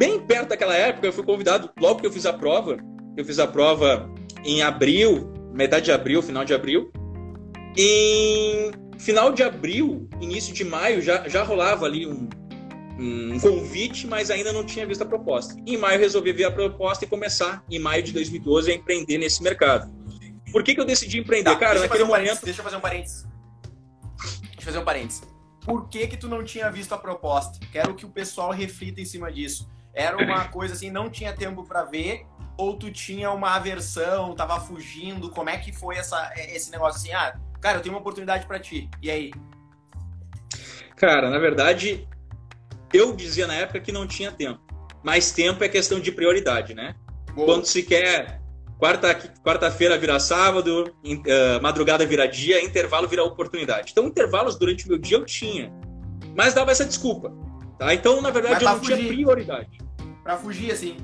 [0.00, 2.78] bem perto daquela época, eu fui convidado, logo que eu fiz a prova,
[3.18, 4.10] eu fiz a prova
[4.42, 6.90] em abril, metade de abril, final de abril,
[7.76, 12.30] em final de abril, início de maio, já, já rolava ali um,
[12.98, 15.54] um convite, mas ainda não tinha visto a proposta.
[15.66, 19.42] Em maio, resolvi ver a proposta e começar, em maio de 2012, a empreender nesse
[19.42, 19.92] mercado.
[20.50, 21.50] Por que, que eu decidi empreender?
[21.50, 22.42] Tá, Cara, naquele um momento.
[22.42, 23.26] Deixa eu fazer um parênteses.
[24.16, 25.22] Deixa eu fazer um parênteses.
[25.62, 27.60] Por que, que tu não tinha visto a proposta?
[27.70, 29.68] Quero que o pessoal reflita em cima disso.
[29.94, 32.26] Era uma coisa assim, não tinha tempo para ver,
[32.56, 35.30] ou tu tinha uma aversão, tava fugindo?
[35.30, 37.12] Como é que foi essa, esse negócio assim?
[37.12, 38.88] Ah, cara, eu tenho uma oportunidade para ti.
[39.02, 39.30] E aí?
[40.96, 42.06] Cara, na verdade,
[42.92, 44.60] eu dizia na época que não tinha tempo.
[45.02, 46.94] Mas tempo é questão de prioridade, né?
[47.32, 47.46] Boa.
[47.46, 48.40] Quando se quer
[48.78, 53.92] quarta-feira quarta vira sábado, uh, madrugada vira dia, intervalo vira oportunidade.
[53.92, 55.72] Então, intervalos durante o meu dia eu tinha.
[56.36, 57.32] Mas dava essa desculpa.
[57.80, 57.94] Tá?
[57.94, 58.96] Então, na verdade, eu não fugir.
[58.96, 59.78] tinha prioridade.
[60.22, 60.98] Pra fugir, assim.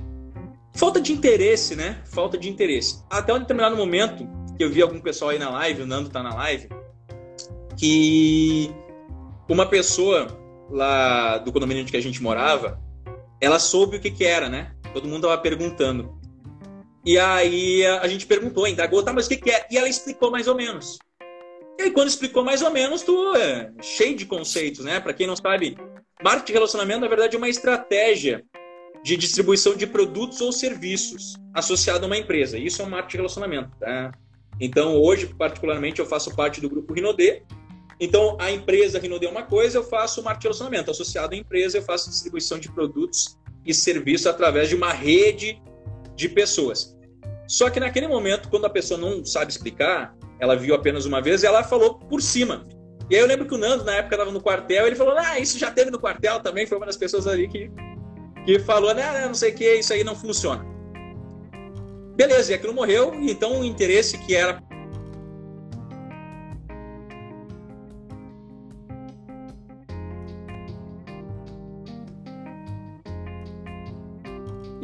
[0.75, 2.03] Falta de interesse, né?
[2.05, 3.03] Falta de interesse.
[3.09, 6.23] Até um determinado momento, que eu vi algum pessoal aí na live, o Nando tá
[6.23, 6.69] na live,
[7.79, 8.71] que
[9.49, 12.79] uma pessoa lá do condomínio onde a gente morava,
[13.41, 14.73] ela soube o que que era, né?
[14.93, 16.21] Todo mundo tava perguntando.
[17.07, 19.67] E aí a gente perguntou, indagou, tá, mas o que que é?
[19.71, 20.99] E ela explicou mais ou menos.
[21.79, 25.01] E aí quando explicou mais ou menos, tu é cheio de conceitos, né?
[25.01, 25.79] Para quem não sabe,
[26.23, 28.45] marketing de relacionamento na verdade é uma estratégia
[29.03, 32.59] de distribuição de produtos ou serviços associado a uma empresa.
[32.59, 34.13] Isso é um marketing de relacionamento, tá?
[34.61, 37.43] Então, hoje, particularmente, eu faço parte do grupo Rinode.
[38.01, 40.91] Então, a empresa Rinode é uma coisa, eu faço marketing de relacionamento.
[40.91, 45.63] Associado à empresa, eu faço distribuição de produtos e serviços através de uma rede
[46.15, 46.97] de pessoas.
[47.47, 51.43] Só que naquele momento, quando a pessoa não sabe explicar, ela viu apenas uma vez
[51.43, 52.67] e ela falou por cima.
[53.09, 55.38] E aí eu lembro que o Nando, na época, estava no quartel, ele falou: Ah,
[55.38, 56.66] isso já teve no quartel também.
[56.66, 57.71] Foi uma das pessoas ali que,
[58.45, 60.64] que falou: né, Não sei o que, isso aí não funciona.
[62.16, 64.59] Beleza, e aquilo morreu, então o interesse que era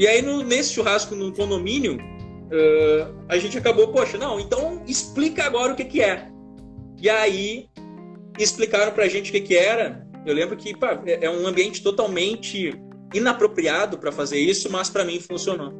[0.02, 5.44] E aí, no, nesse churrasco no condomínio, uh, a gente acabou, poxa, não, então explica
[5.44, 6.28] agora o que, que é.
[7.00, 7.68] E aí,
[8.38, 10.06] explicaram pra gente o que, que era.
[10.24, 12.72] Eu lembro que pá, é, é um ambiente totalmente
[13.14, 15.72] inapropriado para fazer isso, mas para mim funcionou.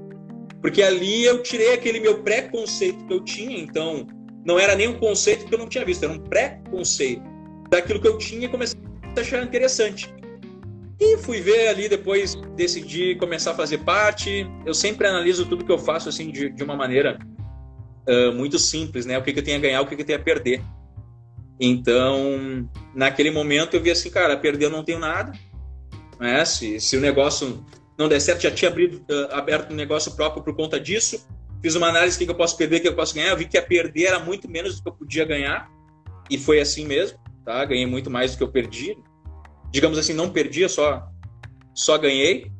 [0.60, 4.06] Porque ali eu tirei aquele meu preconceito que eu tinha, então
[4.44, 7.22] não era nem um conceito que eu não tinha visto, era um pré-conceito
[7.70, 8.78] daquilo que eu tinha e comecei
[9.16, 10.12] a achar interessante.
[11.00, 14.46] E fui ver ali depois, decidi começar a fazer parte.
[14.64, 17.18] Eu sempre analiso tudo que eu faço assim de, de uma maneira
[18.08, 19.18] uh, muito simples, né?
[19.18, 20.62] O que, que eu tenho a ganhar, o que, que eu tenho a perder.
[21.64, 25.32] Então, naquele momento eu vi assim, cara, perder eu não tenho nada.
[26.18, 26.44] Né?
[26.44, 27.64] Se, se o negócio
[27.96, 31.24] não der certo, já tinha abrido, uh, aberto um negócio próprio por conta disso.
[31.62, 33.28] Fiz uma análise do que, eu posso perder, o que eu posso ganhar.
[33.28, 35.70] Eu vi que a perder era muito menos do que eu podia ganhar.
[36.28, 37.64] E foi assim mesmo, tá?
[37.64, 38.98] Ganhei muito mais do que eu perdi.
[39.70, 41.08] Digamos assim, não perdi, só,
[41.72, 42.50] só ganhei.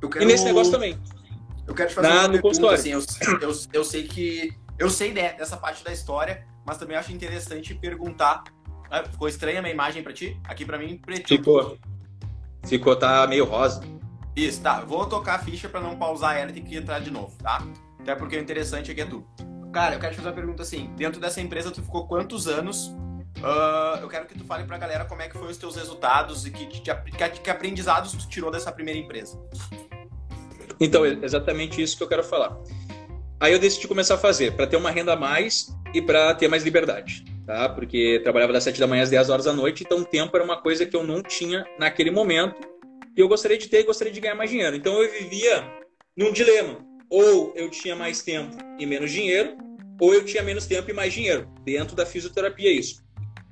[0.00, 0.22] Quero...
[0.22, 0.98] E nesse negócio também.
[1.68, 3.04] Eu quero te fazer Na, uma pergunta, assim, eu,
[3.42, 4.50] eu, eu sei que...
[4.78, 8.44] Eu sei né, dessa parte da história, mas também acho interessante perguntar.
[8.90, 10.38] Ah, ficou estranha a minha imagem para ti?
[10.44, 11.28] Aqui para mim, preto.
[11.28, 11.78] Ficou.
[12.66, 13.82] Ficou, tá meio rosa.
[14.36, 14.80] Isso, tá.
[14.80, 17.62] Vou tocar a ficha para não pausar ela e ter que entrar de novo, tá?
[18.00, 19.26] Até porque o interessante aqui é tu.
[19.72, 20.92] Cara, eu quero te fazer uma pergunta assim.
[20.96, 22.88] Dentro dessa empresa, tu ficou quantos anos?
[23.38, 26.46] Uh, eu quero que tu fale pra galera como é que foram os teus resultados
[26.46, 29.40] e que, que, que, que aprendizados tu tirou dessa primeira empresa.
[30.78, 32.56] Então, é exatamente isso que eu quero falar.
[33.40, 36.48] Aí eu decidi começar a fazer, para ter uma renda a mais e para ter
[36.48, 37.68] mais liberdade, tá?
[37.68, 40.44] Porque trabalhava das 7 da manhã às 10 horas da noite, então o tempo era
[40.44, 42.56] uma coisa que eu não tinha naquele momento
[43.16, 44.74] e eu gostaria de ter e gostaria de ganhar mais dinheiro.
[44.74, 45.64] Então eu vivia
[46.16, 46.78] num dilema.
[47.10, 49.54] Ou eu tinha mais tempo e menos dinheiro,
[50.00, 51.46] ou eu tinha menos tempo e mais dinheiro.
[51.62, 53.02] Dentro da fisioterapia, é isso.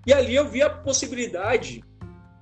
[0.06, 1.82] E ali eu vi a possibilidade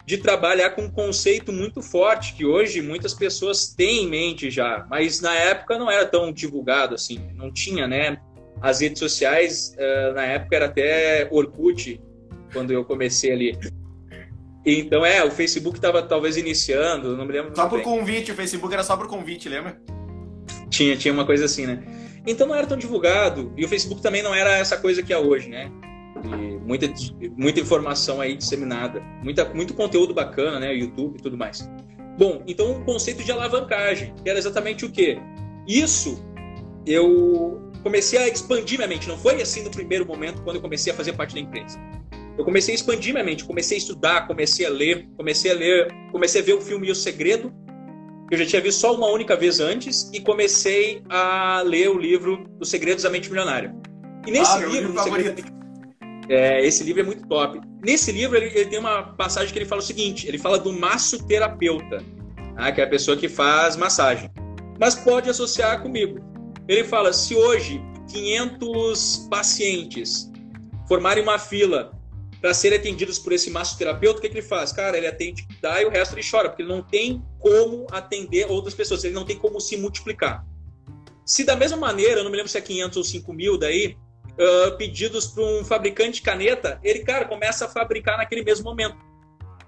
[0.07, 4.87] de trabalhar com um conceito muito forte que hoje muitas pessoas têm em mente já,
[4.89, 8.19] mas na época não era tão divulgado assim, não tinha, né?
[8.61, 12.01] As redes sociais, uh, na época era até Orkut,
[12.53, 13.59] quando eu comecei ali.
[14.67, 17.55] Então, é, o Facebook estava talvez iniciando, não me lembro.
[17.55, 17.85] Só por bem.
[17.85, 19.81] convite, o Facebook era só por convite, lembra?
[20.69, 21.83] Tinha, tinha uma coisa assim, né?
[22.27, 25.19] Então não era tão divulgado, e o Facebook também não era essa coisa que é
[25.19, 25.71] hoje, né?
[26.25, 26.93] E muita,
[27.37, 30.75] muita informação aí disseminada, muita, muito conteúdo bacana, né?
[30.75, 31.69] YouTube e tudo mais.
[32.19, 35.19] Bom, então o conceito de alavancagem, que era exatamente o quê?
[35.67, 36.23] Isso
[36.85, 39.09] eu comecei a expandir minha mente.
[39.09, 41.79] Não foi assim no primeiro momento, quando eu comecei a fazer parte da empresa
[42.39, 45.89] eu comecei a expandir minha mente, comecei a estudar, comecei a ler, comecei a ler,
[46.13, 47.53] comecei a ver o filme O Segredo,
[48.29, 51.99] que eu já tinha visto só uma única vez antes, e comecei a ler o
[51.99, 53.75] livro Os Segredos da Mente Milionária.
[54.25, 55.35] E nesse ah, livro, livro
[56.29, 57.61] é, esse livro é muito top.
[57.85, 60.73] Nesse livro ele, ele, tem uma passagem que ele fala o seguinte: ele fala do
[60.73, 62.05] massoterapeuta,
[62.55, 62.71] tá?
[62.71, 64.31] que é a pessoa que faz massagem,
[64.79, 66.21] mas pode associar comigo.
[66.69, 67.81] Ele fala: se hoje
[68.13, 70.31] 500 pacientes
[70.87, 71.93] formarem uma fila
[72.41, 74.71] para serem atendidos por esse massoterapeuta, o que, que ele faz?
[74.71, 78.49] Cara, ele atende, dá e o resto ele chora, porque ele não tem como atender
[78.49, 80.45] outras pessoas, ele não tem como se multiplicar.
[81.25, 83.97] Se da mesma maneira, eu não me lembro se é 500 ou 5 mil daí,
[84.39, 88.97] uh, pedidos para um fabricante de caneta, ele, cara, começa a fabricar naquele mesmo momento,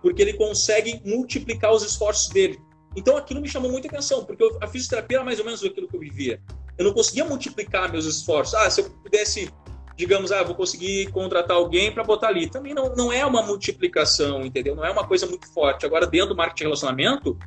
[0.00, 2.58] porque ele consegue multiplicar os esforços dele.
[2.96, 5.96] Então aquilo me chamou muita atenção, porque a fisioterapia era mais ou menos aquilo que
[5.96, 6.40] eu vivia.
[6.80, 8.54] Eu não conseguia multiplicar meus esforços.
[8.54, 9.52] Ah, se eu pudesse
[9.96, 12.48] digamos, ah, vou conseguir contratar alguém para botar ali.
[12.48, 14.74] Também não, não é uma multiplicação, entendeu?
[14.74, 15.84] Não é uma coisa muito forte.
[15.84, 17.38] Agora, dentro do marketing de relacionamento,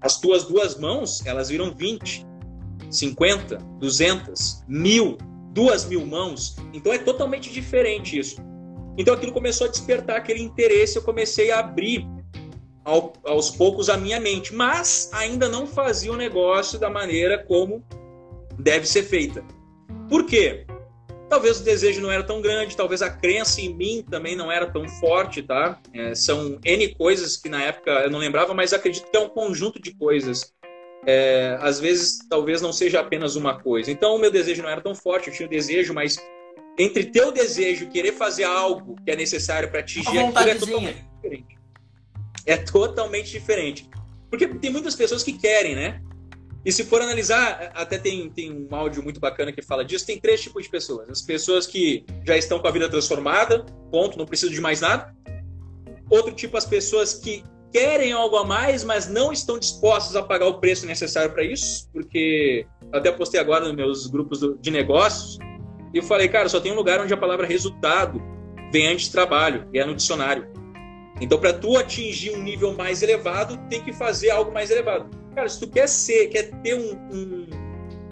[0.00, 2.26] as tuas duas mãos, elas viram 20,
[2.90, 5.16] 50, 200, mil,
[5.52, 6.56] duas mil mãos.
[6.74, 8.42] Então é totalmente diferente isso.
[8.98, 12.04] Então aquilo começou a despertar aquele interesse, eu comecei a abrir
[12.84, 17.84] ao, aos poucos a minha mente, mas ainda não fazia o negócio da maneira como
[18.58, 19.44] deve ser feita.
[20.08, 20.66] Por quê?
[21.28, 24.70] Talvez o desejo não era tão grande, talvez a crença em mim também não era
[24.70, 25.80] tão forte, tá?
[25.94, 29.30] É, são N coisas que na época eu não lembrava, mas acredito que é um
[29.30, 30.52] conjunto de coisas.
[31.06, 33.90] É, às vezes, talvez não seja apenas uma coisa.
[33.90, 36.16] Então, o meu desejo não era tão forte, eu tinha o desejo, mas
[36.78, 40.54] entre ter o desejo e querer fazer algo que é necessário para atingir aquilo é
[40.54, 41.58] totalmente diferente.
[42.46, 43.90] É totalmente diferente.
[44.30, 46.00] Porque tem muitas pessoas que querem, né?
[46.64, 50.20] E se for analisar, até tem, tem um áudio muito bacana que fala disso, tem
[50.20, 51.10] três tipos de pessoas.
[51.10, 55.14] As pessoas que já estão com a vida transformada, ponto, não precisam de mais nada.
[56.08, 57.42] Outro tipo, as pessoas que
[57.72, 61.88] querem algo a mais, mas não estão dispostas a pagar o preço necessário para isso,
[61.92, 65.38] porque até postei agora nos meus grupos de negócios,
[65.92, 68.22] e eu falei, cara, só tem um lugar onde a palavra resultado
[68.72, 70.52] vem antes de trabalho, e é no dicionário.
[71.20, 75.08] Então, para tu atingir um nível mais elevado, tem que fazer algo mais elevado.
[75.34, 77.46] Cara, se tu quer ser, quer ter um, um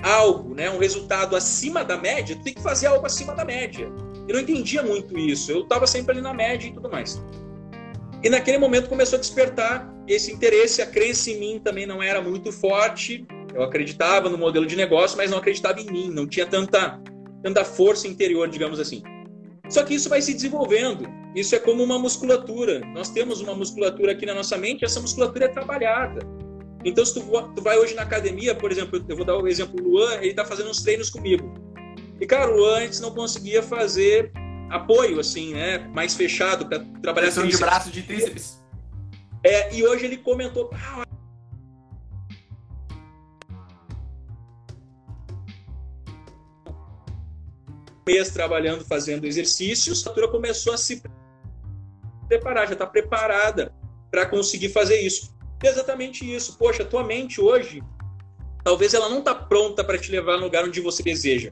[0.02, 3.90] algo, né, um resultado acima da média, tu tem que fazer algo acima da média.
[4.28, 5.50] Eu não entendia muito isso.
[5.50, 7.22] Eu estava sempre ali na média e tudo mais.
[8.22, 12.20] E naquele momento começou a despertar esse interesse, a crença em mim também não era
[12.20, 13.26] muito forte.
[13.54, 17.00] Eu acreditava no modelo de negócio, mas não acreditava em mim, não tinha tanta,
[17.42, 19.02] tanta força interior, digamos assim.
[19.68, 21.08] Só que isso vai se desenvolvendo.
[21.34, 22.80] Isso é como uma musculatura.
[22.80, 26.20] Nós temos uma musculatura aqui na nossa mente, essa musculatura é trabalhada.
[26.84, 27.20] Então, se tu,
[27.54, 30.30] tu vai hoje na academia, por exemplo, eu vou dar o exemplo do Luan, ele
[30.30, 31.52] está fazendo uns treinos comigo.
[32.20, 34.32] E, cara, o Luan antes não conseguia fazer
[34.70, 35.78] apoio, assim, né?
[35.94, 38.60] Mais fechado para trabalhar Pressão de braço de tríceps.
[39.44, 41.04] É, e hoje ele comentou, ah,
[48.06, 51.02] mês trabalhando, fazendo exercícios, a começou a se
[52.30, 53.72] preparar, já está preparada
[54.10, 55.34] para conseguir fazer isso.
[55.62, 56.56] exatamente isso.
[56.56, 57.82] Poxa, tua mente hoje,
[58.62, 61.50] talvez ela não está pronta para te levar no lugar onde você deseja.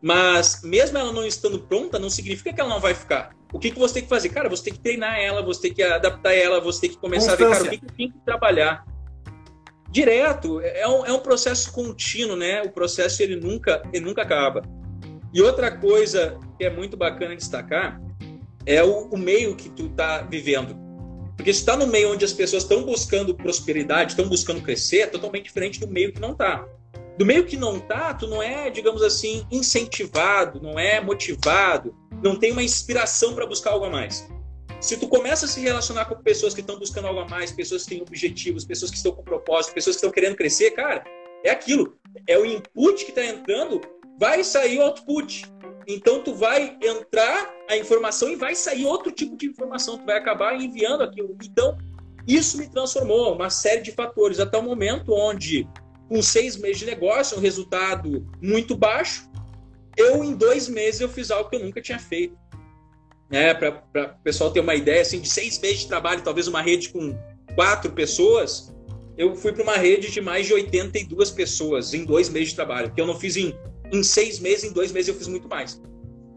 [0.00, 3.34] Mas mesmo ela não estando pronta, não significa que ela não vai ficar.
[3.52, 4.28] O que, que você tem que fazer?
[4.28, 7.36] Cara, você tem que treinar ela, você tem que adaptar ela, você tem que começar
[7.36, 7.56] Constância.
[7.56, 8.84] a ver, cara, o que, que tem que trabalhar.
[9.90, 12.62] Direto, é um, é um processo contínuo, né?
[12.62, 14.62] O processo ele nunca, ele nunca acaba.
[15.32, 18.00] E outra coisa que é muito bacana destacar
[18.66, 20.76] é o, o meio que tu está vivendo.
[21.36, 25.06] Porque se está no meio onde as pessoas estão buscando prosperidade, estão buscando crescer, é
[25.06, 26.66] totalmente diferente do meio que não está.
[27.16, 32.36] Do meio que não está, tu não é, digamos assim, incentivado, não é motivado, não
[32.36, 34.28] tem uma inspiração para buscar algo a mais.
[34.80, 37.84] Se tu começa a se relacionar com pessoas que estão buscando algo a mais, pessoas
[37.84, 41.02] que têm objetivos, pessoas que estão com propósito, pessoas que estão querendo crescer, cara,
[41.44, 41.96] é aquilo.
[42.26, 43.80] É o input que está entrando
[44.18, 45.44] vai sair o output.
[45.86, 50.16] Então tu vai entrar a informação e vai sair outro tipo de informação, tu vai
[50.16, 51.36] acabar enviando aquilo.
[51.44, 51.78] Então
[52.26, 55.68] isso me transformou uma série de fatores até o momento onde
[56.08, 59.28] com seis meses de negócio, um resultado muito baixo,
[59.96, 62.36] eu em dois meses eu fiz algo que eu nunca tinha feito.
[63.30, 66.62] É, para o pessoal ter uma ideia assim de seis meses de trabalho, talvez uma
[66.62, 67.18] rede com
[67.54, 68.72] quatro pessoas,
[69.16, 72.92] eu fui para uma rede de mais de 82 pessoas em dois meses de trabalho,
[72.92, 73.56] que eu não fiz em
[73.92, 75.80] em seis meses, em dois meses eu fiz muito mais.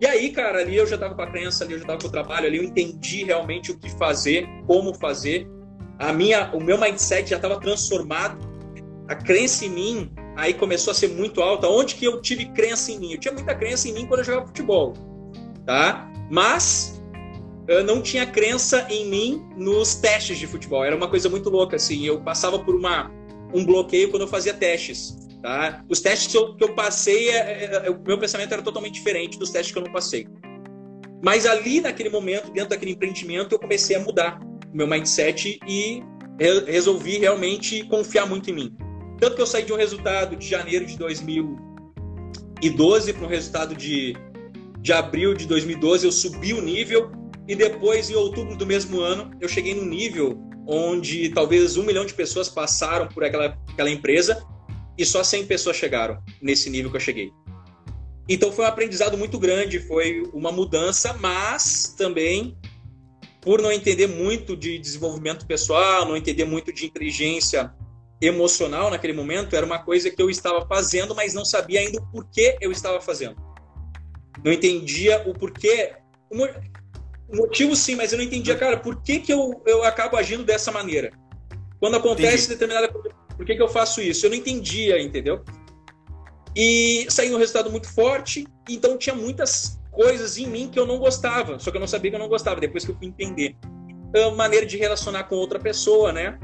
[0.02, 2.08] E aí, cara, ali eu já tava com a crença, ali eu já tava com
[2.08, 5.48] o trabalho, ali eu entendi realmente o que fazer, como fazer.
[5.98, 8.48] A minha, o meu mindset já estava transformado.
[9.10, 11.68] A crença em mim aí começou a ser muito alta.
[11.68, 13.12] Onde que eu tive crença em mim?
[13.14, 14.94] Eu tinha muita crença em mim quando eu jogava futebol,
[15.66, 16.10] tá?
[16.32, 17.04] Mas
[17.68, 20.86] eu não tinha crença em mim nos testes de futebol.
[20.86, 22.06] Era uma coisa muito louca assim.
[22.06, 23.12] Eu passava por uma
[23.54, 25.18] um bloqueio quando eu fazia testes.
[25.42, 25.84] Tá?
[25.88, 28.96] Os testes que eu, que eu passei, é, é, é, o meu pensamento era totalmente
[28.96, 30.28] diferente dos testes que eu não passei.
[31.24, 34.40] Mas ali, naquele momento, dentro daquele empreendimento, eu comecei a mudar
[34.72, 36.04] o meu mindset e
[36.40, 38.76] re resolvi realmente confiar muito em mim.
[39.20, 44.16] Tanto que eu saí de um resultado de janeiro de 2012 para um resultado de,
[44.80, 47.12] de abril de 2012, eu subi o nível
[47.48, 52.06] e depois, em outubro do mesmo ano, eu cheguei num nível onde talvez um milhão
[52.06, 54.46] de pessoas passaram por aquela, aquela empresa
[54.96, 57.32] e só 100 pessoas chegaram nesse nível que eu cheguei.
[58.28, 62.56] Então foi um aprendizado muito grande, foi uma mudança, mas também
[63.42, 67.74] por não entender muito de desenvolvimento pessoal, não entender muito de inteligência
[68.22, 72.06] emocional naquele momento, era uma coisa que eu estava fazendo, mas não sabia ainda o
[72.12, 73.38] porquê eu estava fazendo.
[74.44, 75.94] Não entendia o porquê.
[77.32, 80.44] O motivo sim, mas eu não entendia, cara, por que, que eu, eu acabo agindo
[80.44, 81.12] dessa maneira?
[81.80, 82.48] Quando acontece Entendi.
[82.48, 84.26] determinada coisa por que, que eu faço isso?
[84.26, 85.42] Eu não entendia, entendeu?
[86.54, 91.00] E saiu um resultado muito forte, então tinha muitas coisas em mim que eu não
[91.00, 93.56] gostava, só que eu não sabia que eu não gostava, depois que eu fui entender.
[94.10, 96.38] Então, maneira de relacionar com outra pessoa, né?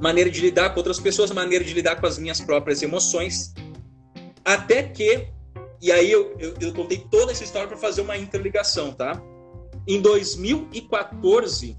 [0.00, 3.54] Maneira de lidar com outras pessoas, maneira de lidar com as minhas próprias emoções.
[4.44, 5.28] Até que,
[5.80, 9.22] e aí eu, eu, eu contei toda essa história para fazer uma interligação, tá?
[9.88, 11.74] Em 2014,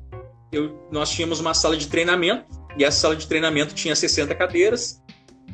[0.51, 4.99] eu, nós tínhamos uma sala de treinamento e essa sala de treinamento tinha 60 cadeiras.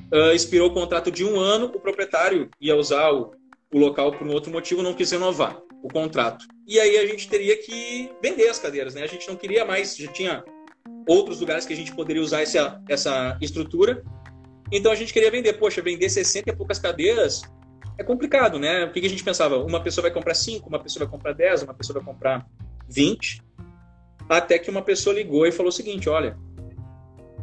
[0.10, 3.32] Uh, expirou o contrato de um ano, o proprietário ia usar o,
[3.74, 6.45] o local por um outro motivo, não quis renovar o contrato.
[6.66, 9.03] E aí a gente teria que vender as cadeiras, né?
[9.03, 10.41] A gente não queria mais, já tinha
[11.06, 14.01] outros lugares que a gente poderia usar essa, essa estrutura.
[14.72, 15.53] Então a gente queria vender.
[15.53, 17.41] Poxa, vender 60 e poucas cadeiras
[17.98, 18.86] é complicado, né?
[18.86, 19.58] O que a gente pensava?
[19.58, 22.46] Uma pessoa vai comprar 5, uma pessoa vai comprar 10, uma pessoa vai comprar
[22.89, 23.41] 20.
[24.28, 26.38] Até que uma pessoa ligou e falou o seguinte: olha,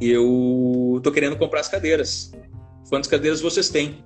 [0.00, 2.32] eu tô querendo comprar as cadeiras.
[2.88, 4.04] Quantas cadeiras vocês têm?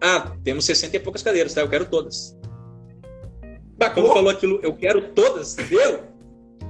[0.00, 1.60] Ah, temos 60 e poucas cadeiras, tá?
[1.60, 2.36] Eu quero todas.
[3.78, 4.12] Bah, quando oh.
[4.14, 6.04] falou aquilo, eu quero todas, deu?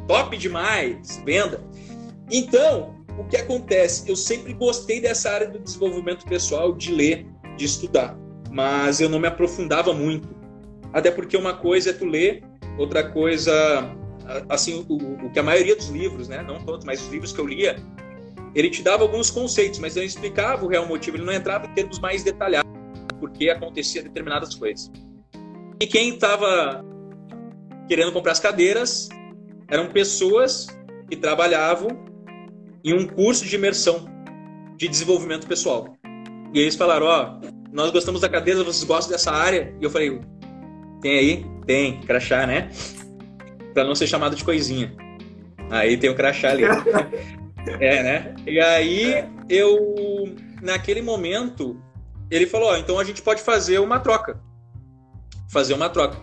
[0.06, 1.62] Top demais, venda.
[2.30, 4.08] Então, o que acontece?
[4.08, 8.16] Eu sempre gostei dessa área do desenvolvimento pessoal, de ler, de estudar,
[8.56, 10.34] mas eu não me aprofundava muito.
[10.90, 12.42] Até porque uma coisa é tu ler,
[12.78, 13.52] outra coisa
[14.48, 16.42] assim, o, o, que a maioria dos livros, né?
[16.42, 17.76] Não todos, mas os livros que eu lia,
[18.54, 21.74] ele te dava alguns conceitos, mas ele explicava o real motivo, ele não entrava em
[21.74, 22.70] termos mais detalhados,
[23.20, 24.90] porque acontecia determinadas coisas.
[25.78, 26.82] E quem estava
[27.86, 29.10] querendo comprar as cadeiras
[29.68, 30.66] eram pessoas
[31.10, 31.88] que trabalhavam
[32.82, 34.06] em um curso de imersão
[34.78, 35.94] de desenvolvimento pessoal.
[36.54, 39.74] E eles falaram: Ó, oh, nós gostamos da cadeira, vocês gostam dessa área?
[39.78, 40.18] E eu falei:
[41.02, 41.46] Tem aí?
[41.66, 42.70] Tem, crachá, né?
[43.74, 44.96] Pra não ser chamado de coisinha.
[45.70, 46.62] Aí tem o crachá ali.
[47.78, 48.34] é, né?
[48.46, 51.78] E aí eu, naquele momento,
[52.30, 54.40] ele falou: Ó, então a gente pode fazer uma troca.
[55.50, 56.16] Fazer uma troca.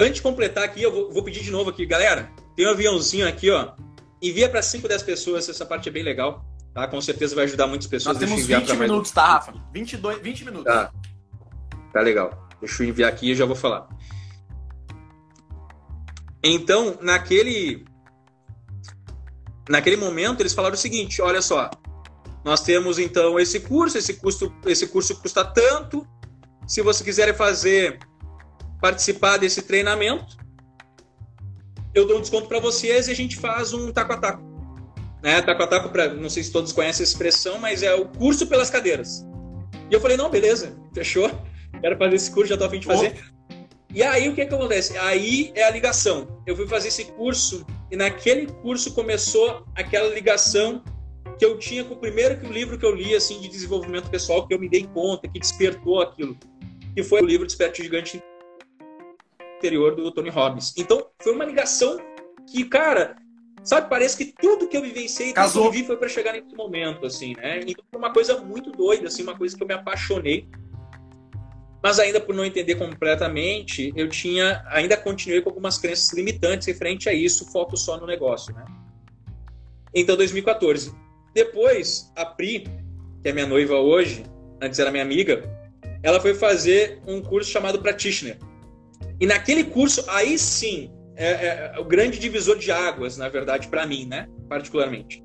[0.00, 2.30] Antes de completar aqui, eu vou, vou pedir de novo aqui, galera.
[2.56, 3.72] Tem um aviãozinho aqui, ó.
[4.22, 6.42] Envia para 5, 10 pessoas, essa parte é bem legal.
[6.74, 6.88] Tá?
[6.88, 8.18] Com certeza vai ajudar muitas pessoas.
[8.18, 9.54] Nós temos 20 minutos, tá, Rafa?
[9.72, 10.64] 22, 20 minutos.
[10.64, 10.92] Tá.
[11.92, 12.48] Tá legal.
[12.60, 13.88] Deixa eu enviar aqui e já vou falar.
[16.42, 17.84] Então, naquele
[19.68, 21.70] naquele momento eles falaram o seguinte, olha só,
[22.44, 26.06] nós temos então esse curso, esse curso, esse curso custa tanto.
[26.66, 27.98] Se você quiser fazer
[28.80, 30.36] participar desse treinamento,
[31.94, 34.53] eu dou um desconto para vocês e a gente faz um taco a taco.
[35.24, 35.40] Né?
[35.40, 38.46] Taco a taco, pra, não sei se todos conhecem essa expressão, mas é o curso
[38.46, 39.26] pelas cadeiras.
[39.90, 41.30] E eu falei, não, beleza, fechou.
[41.80, 43.24] Quero fazer esse curso, já tô a fim de fazer.
[43.94, 44.98] E aí o que, que acontece?
[44.98, 46.42] Aí é a ligação.
[46.46, 50.84] Eu fui fazer esse curso e naquele curso começou aquela ligação
[51.38, 54.52] que eu tinha com o primeiro livro que eu li assim de desenvolvimento pessoal que
[54.52, 56.36] eu me dei conta que despertou aquilo,
[56.94, 58.22] que foi o livro Desperte Gigante
[59.56, 60.74] Interior do Tony Robbins.
[60.76, 61.98] Então foi uma ligação
[62.50, 63.16] que, cara,
[63.64, 66.54] sabe, parece que tudo que eu vivenciei, tudo que eu vivi foi para chegar nesse
[66.54, 67.60] momento, assim, né?
[67.66, 70.46] Então foi uma coisa muito doida, assim, uma coisa que eu me apaixonei.
[71.82, 77.08] Mas ainda por não entender completamente, eu tinha, ainda continuei com algumas crenças limitantes referente
[77.08, 78.64] a isso, foco só no negócio, né?
[79.94, 80.94] Então 2014.
[81.34, 82.64] Depois, a Pri,
[83.22, 84.24] que é minha noiva hoje,
[84.60, 85.42] antes era minha amiga,
[86.02, 88.38] ela foi fazer um curso chamado Practitioner.
[89.18, 93.68] E naquele curso, aí sim, é, é, é o grande divisor de águas, na verdade,
[93.68, 94.28] para mim, né?
[94.48, 95.24] Particularmente.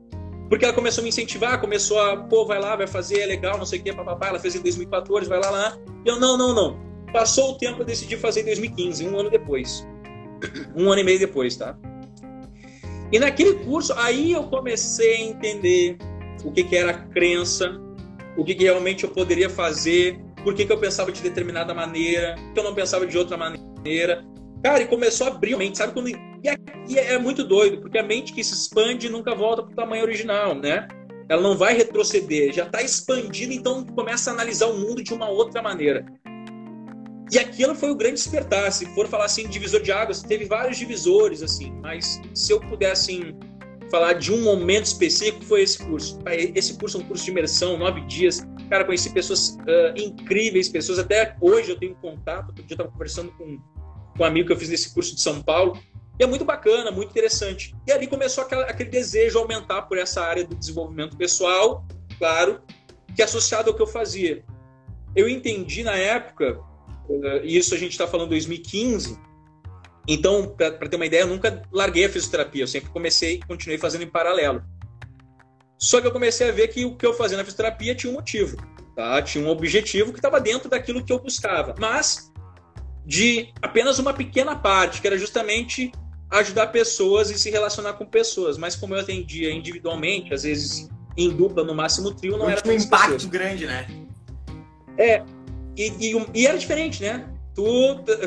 [0.50, 3.58] Porque ela começou a me incentivar, começou a, pô, vai lá, vai fazer, é legal,
[3.58, 4.30] não sei o que, papapá.
[4.30, 5.78] Ela fez em 2014, vai lá, lá.
[6.04, 6.80] E eu, não, não, não.
[7.14, 9.88] Passou o tempo, eu decidi fazer em 2015, um ano depois.
[10.76, 11.78] Um ano e meio depois, tá?
[13.12, 15.98] E naquele curso, aí eu comecei a entender
[16.44, 17.80] o que, que era crença,
[18.38, 22.36] o que, que realmente eu poderia fazer, por que, que eu pensava de determinada maneira,
[22.54, 24.24] que eu não pensava de outra maneira.
[24.64, 25.94] Cara, e começou a abrir a mente, sabe?
[25.94, 26.10] Quando...
[26.10, 26.56] E, é,
[26.88, 30.04] e é muito doido, porque a mente que se expande nunca volta para o tamanho
[30.04, 30.88] original, né?
[31.30, 35.30] Ela não vai retroceder, já está expandida, então começa a analisar o mundo de uma
[35.30, 36.06] outra maneira.
[37.32, 38.72] E aquilo foi o grande despertar.
[38.72, 43.12] Se for falar assim, divisor de águas, teve vários divisores, assim, mas se eu pudesse
[43.12, 43.38] assim,
[43.92, 46.20] falar de um momento específico, foi esse curso.
[46.56, 48.42] Esse curso é um curso de imersão, nove dias.
[48.68, 52.48] Cara, conheci pessoas uh, incríveis, pessoas até hoje eu tenho contato.
[52.48, 53.60] Outro dia eu estava conversando com
[54.20, 55.80] com um amigo que eu fiz nesse curso de São Paulo.
[56.20, 57.74] E é muito bacana, muito interessante.
[57.88, 62.62] E ali começou aquela, aquele desejo aumentar por essa área do desenvolvimento pessoal, claro,
[63.16, 64.44] que é associado ao que eu fazia.
[65.16, 66.60] Eu entendi na época,
[67.44, 69.18] e isso a gente está falando em 2015,
[70.06, 73.78] então, para ter uma ideia, eu nunca larguei a fisioterapia, eu sempre comecei e continuei
[73.78, 74.62] fazendo em paralelo.
[75.78, 78.16] Só que eu comecei a ver que o que eu fazia na fisioterapia tinha um
[78.16, 78.58] motivo,
[78.96, 79.22] tá?
[79.22, 81.74] tinha um objetivo que estava dentro daquilo que eu buscava.
[81.80, 82.29] Mas
[83.06, 85.92] de apenas uma pequena parte, que era justamente
[86.30, 88.58] ajudar pessoas e se relacionar com pessoas.
[88.58, 92.72] Mas como eu atendia individualmente, às vezes em dupla, no máximo trio, não, era um
[92.72, 93.26] impacto pessoas.
[93.26, 93.88] grande, né?
[94.98, 95.24] É,
[95.76, 97.28] e, e, e, era diferente, né?
[97.56, 97.64] Tu,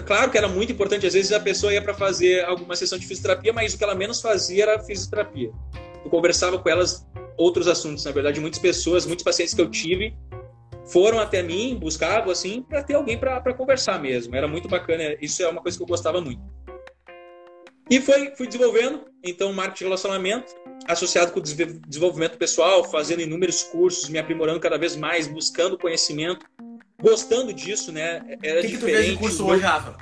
[0.04, 3.06] claro que era muito importante, às vezes a pessoa ia para fazer alguma sessão de
[3.06, 5.50] fisioterapia, mas o que ela menos fazia era fisioterapia.
[6.02, 7.06] Tu conversava com elas
[7.36, 10.14] outros assuntos, na verdade, muitas pessoas, muitos pacientes que eu tive
[10.86, 14.34] foram até mim, buscavam assim, para ter alguém para conversar mesmo.
[14.34, 16.42] Era muito bacana, isso é uma coisa que eu gostava muito.
[17.90, 20.54] E foi, fui desenvolvendo, então, marketing de relacionamento,
[20.88, 26.46] associado com o desenvolvimento pessoal, fazendo inúmeros cursos, me aprimorando cada vez mais, buscando conhecimento,
[27.00, 28.22] gostando disso, né?
[28.42, 29.96] Era o que, que tu fez de curso hoje, Rafa?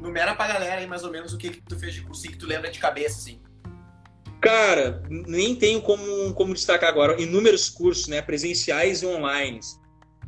[0.00, 2.36] Numera pra galera aí mais ou menos o que, que tu fez de curso que
[2.36, 3.40] tu lembra de cabeça, assim.
[4.40, 7.20] Cara, nem tenho como, como destacar agora.
[7.20, 8.20] Inúmeros cursos, né?
[8.20, 9.60] Presenciais e online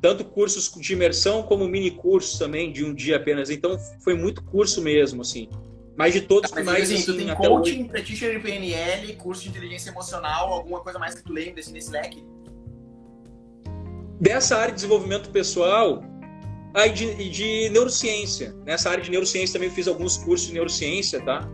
[0.01, 3.51] tanto cursos de imersão como mini cursos também de um dia apenas.
[3.51, 5.49] Então foi muito curso mesmo, assim.
[5.97, 7.85] Mas de todos que mais assim, assim, tu tem coaching, hoje...
[7.85, 12.25] practitioner PNL, curso de inteligência emocional, alguma coisa mais que tu lembra assim, nesse leque?
[14.21, 16.03] Dessa área de desenvolvimento pessoal,
[16.75, 18.53] aí de, de neurociência.
[18.65, 21.49] Nessa área de neurociência também fiz alguns cursos de neurociência, tá?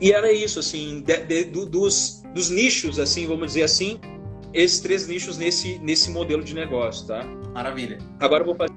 [0.00, 4.00] E era isso, assim, de, de, do, dos, dos nichos, assim, vamos dizer assim,
[4.52, 7.24] esses três nichos nesse, nesse modelo de negócio, tá?
[7.54, 7.98] Maravilha.
[8.20, 8.72] Agora eu vou fazer.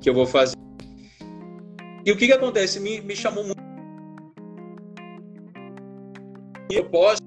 [0.00, 0.56] Que eu vou fazer.
[2.04, 2.78] E o que que acontece?
[2.80, 3.56] Me, me chamou muito.
[6.68, 7.26] Propósito.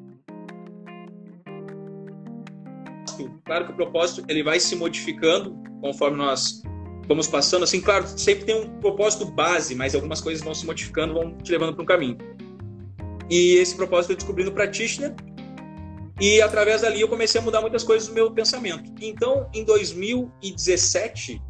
[3.46, 6.62] Claro que o propósito ele vai se modificando conforme nós
[7.08, 7.64] vamos passando.
[7.64, 11.52] Assim, claro, sempre tem um propósito base, mas algumas coisas vão se modificando, vão te
[11.52, 12.18] levando para um caminho.
[13.30, 15.13] E esse propósito eu descobri no Practitioner.
[16.19, 18.91] E através dali eu comecei a mudar muitas coisas no meu pensamento.
[18.99, 21.41] Então, em 2017,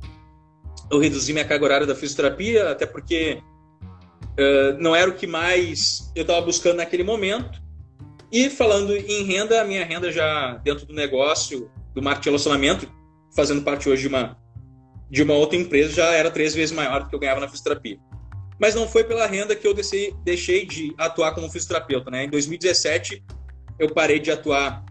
[0.92, 3.42] eu reduzi minha carga horária da fisioterapia, até porque
[3.82, 7.60] uh, não era o que mais eu estava buscando naquele momento.
[8.32, 12.94] E falando em renda, a minha renda já dentro do negócio do marketing de relacionamento,
[13.36, 14.38] fazendo parte hoje de uma,
[15.10, 17.98] de uma outra empresa, já era três vezes maior do que eu ganhava na fisioterapia
[18.60, 22.12] mas não foi pela renda que eu deixei, deixei de atuar como fisioterapeuta.
[22.12, 22.26] Né?
[22.26, 23.24] Em 2017,
[23.80, 24.84] eu parei de atuar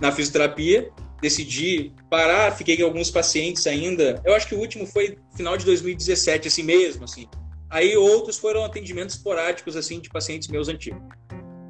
[0.00, 0.90] na fisioterapia,
[1.20, 4.20] decidi parar, fiquei com alguns pacientes ainda.
[4.24, 7.28] Eu acho que o último foi final de 2017, assim mesmo, assim.
[7.68, 11.00] Aí outros foram atendimentos esporádicos, assim, de pacientes meus antigos.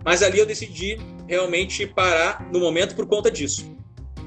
[0.04, 3.76] Mas ali eu decidi realmente parar no momento por conta disso.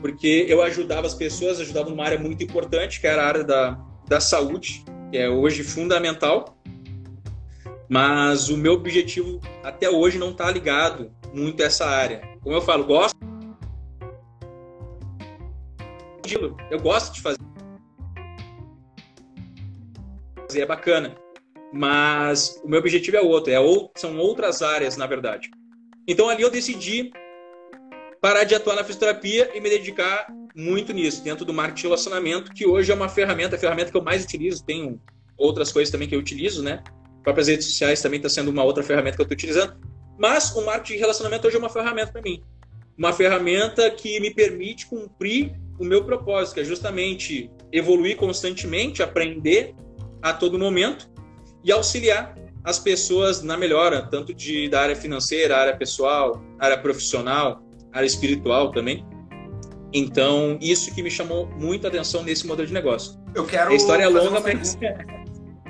[0.01, 3.79] Porque eu ajudava as pessoas, ajudava numa área muito importante, que era a área da,
[4.07, 6.57] da saúde, que é hoje fundamental.
[7.89, 12.21] Mas o meu objetivo até hoje não está ligado muito a essa área.
[12.41, 13.17] Como eu falo, gosto.
[16.71, 17.37] Eu gosto de fazer.
[20.55, 21.15] É bacana.
[21.71, 23.51] Mas o meu objetivo é outro.
[23.51, 23.91] É ou...
[23.95, 25.49] São outras áreas, na verdade.
[26.07, 27.11] Então ali eu decidi
[28.21, 32.53] parar de atuar na fisioterapia e me dedicar muito nisso, dentro do marketing de relacionamento,
[32.53, 34.63] que hoje é uma ferramenta, a ferramenta que eu mais utilizo.
[34.63, 35.01] Tenho
[35.37, 36.83] outras coisas também que eu utilizo, né?
[37.23, 39.75] Próprias redes sociais também está sendo uma outra ferramenta que eu estou utilizando.
[40.17, 42.43] Mas o marketing de relacionamento hoje é uma ferramenta para mim.
[42.97, 49.73] Uma ferramenta que me permite cumprir o meu propósito, que é justamente evoluir constantemente, aprender
[50.21, 51.09] a todo momento
[51.63, 57.61] e auxiliar as pessoas na melhora, tanto de, da área financeira, área pessoal, área profissional,
[57.91, 59.05] área espiritual também.
[59.91, 63.19] Então, isso que me chamou muita atenção nesse modelo de negócio.
[63.35, 63.71] Eu quero.
[63.71, 64.77] A história é longa, mas.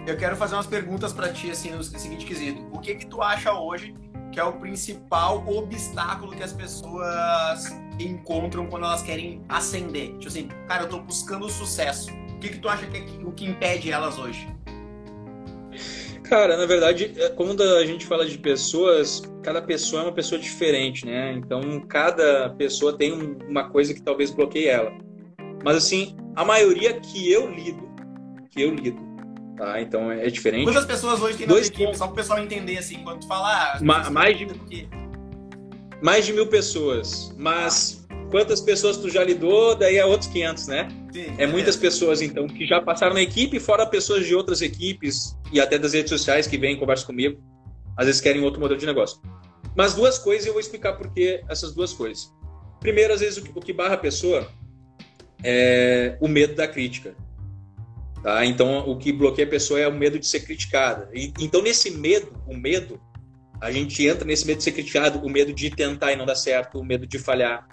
[0.05, 2.61] Eu quero fazer umas perguntas para ti, assim, no seguinte quesito.
[2.71, 3.95] O que que tu acha hoje
[4.31, 10.09] que é o principal obstáculo que as pessoas encontram quando elas querem ascender?
[10.13, 12.11] Tipo assim, cara, eu tô buscando sucesso.
[12.11, 14.47] O que que tu acha que é o que impede elas hoje?
[16.23, 20.39] Cara, na verdade, é, quando a gente fala de pessoas, cada pessoa é uma pessoa
[20.39, 21.33] diferente, né?
[21.33, 23.13] Então, cada pessoa tem
[23.47, 24.91] uma coisa que talvez bloqueie ela.
[25.63, 27.87] Mas, assim, a maioria que eu lido,
[28.49, 29.12] que eu lido,
[29.55, 29.79] Tá?
[29.81, 30.65] Então é diferente.
[30.65, 31.95] Quantas pessoas hoje tem na Dois equipe?
[31.95, 33.75] Só para o pessoal entender, assim, quando tu falar.
[33.75, 34.87] Ah, Ma mais, de, porque...
[36.01, 37.33] mais de mil pessoas.
[37.37, 38.15] Mas ah.
[38.31, 40.87] quantas pessoas tu já lidou, daí é outros 500, né?
[41.11, 45.37] Sim, é muitas pessoas, então, que já passaram na equipe, fora pessoas de outras equipes
[45.51, 47.39] e até das redes sociais que vêm e conversam comigo.
[47.95, 49.21] Às vezes querem outro modelo de negócio.
[49.75, 52.31] Mas duas coisas, eu vou explicar por que essas duas coisas.
[52.79, 54.47] Primeiro, às vezes, o que barra a pessoa
[55.43, 57.15] é o medo da crítica.
[58.23, 58.45] Tá?
[58.45, 61.09] Então, o que bloqueia a pessoa é o medo de ser criticada.
[61.13, 62.99] E, então, nesse medo, o medo,
[63.59, 66.35] a gente entra nesse medo de ser criticado, o medo de tentar e não dar
[66.35, 67.67] certo, o medo de falhar,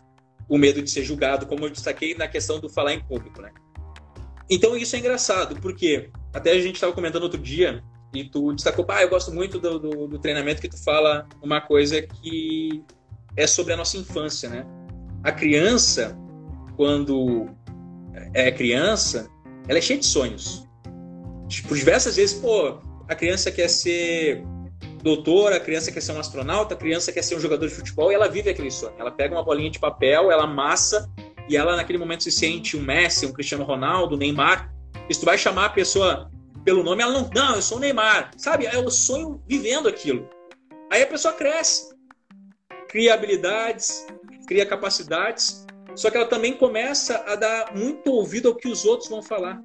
[0.49, 3.53] o medo de ser julgado, como eu destaquei na questão do falar em público, né?
[4.51, 7.81] Então, isso é engraçado, porque até a gente estava comentando outro dia,
[8.13, 11.61] e tu destacou, ah, eu gosto muito do, do, do treinamento que tu fala uma
[11.61, 12.83] coisa que
[13.37, 14.67] é sobre a nossa infância, né?
[15.23, 16.19] A criança,
[16.77, 17.49] quando
[18.35, 19.31] é criança,
[19.69, 20.69] ela é cheia de sonhos.
[21.49, 24.45] Tipo, diversas vezes, pô, a criança quer ser
[25.03, 28.13] doutora, a criança quer ser um astronauta, a criança quer ser um jogador de futebol
[28.13, 28.95] e ela vive aquele sonho.
[28.99, 31.11] Ela pega uma bolinha de papel, ela amassa
[31.49, 34.73] e ela naquele momento se sente um Messi, um Cristiano Ronaldo, um Neymar.
[35.09, 36.31] E se tu vai chamar a pessoa
[36.65, 38.31] pelo nome, ela não, não, eu sou o Neymar.
[38.37, 38.67] Sabe?
[38.67, 40.29] É o sonho vivendo aquilo.
[40.91, 41.95] Aí a pessoa cresce,
[42.89, 44.07] cria habilidades,
[44.47, 49.09] cria capacidades só que ela também começa a dar muito ouvido ao que os outros
[49.09, 49.63] vão falar.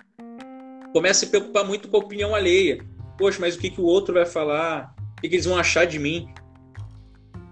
[0.93, 2.85] Começa a se preocupar muito com a opinião alheia.
[3.17, 4.93] Poxa, mas o que, que o outro vai falar?
[5.17, 6.27] O que, que eles vão achar de mim?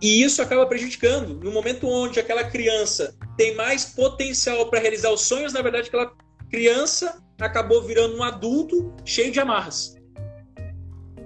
[0.02, 1.40] E isso acaba prejudicando.
[1.42, 6.12] No momento onde aquela criança tem mais potencial para realizar os sonhos, na verdade, aquela
[6.50, 9.96] criança acabou virando um adulto cheio de amarras.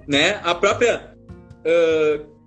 [0.06, 0.40] Né?
[0.44, 1.14] A própria
[1.60, 2.37] uh,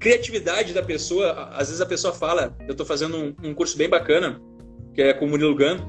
[0.00, 1.50] criatividade da pessoa.
[1.52, 4.40] Às vezes a pessoa fala, eu estou fazendo um, um, curso bem bacana,
[4.94, 5.86] que é com o Murilo Gano,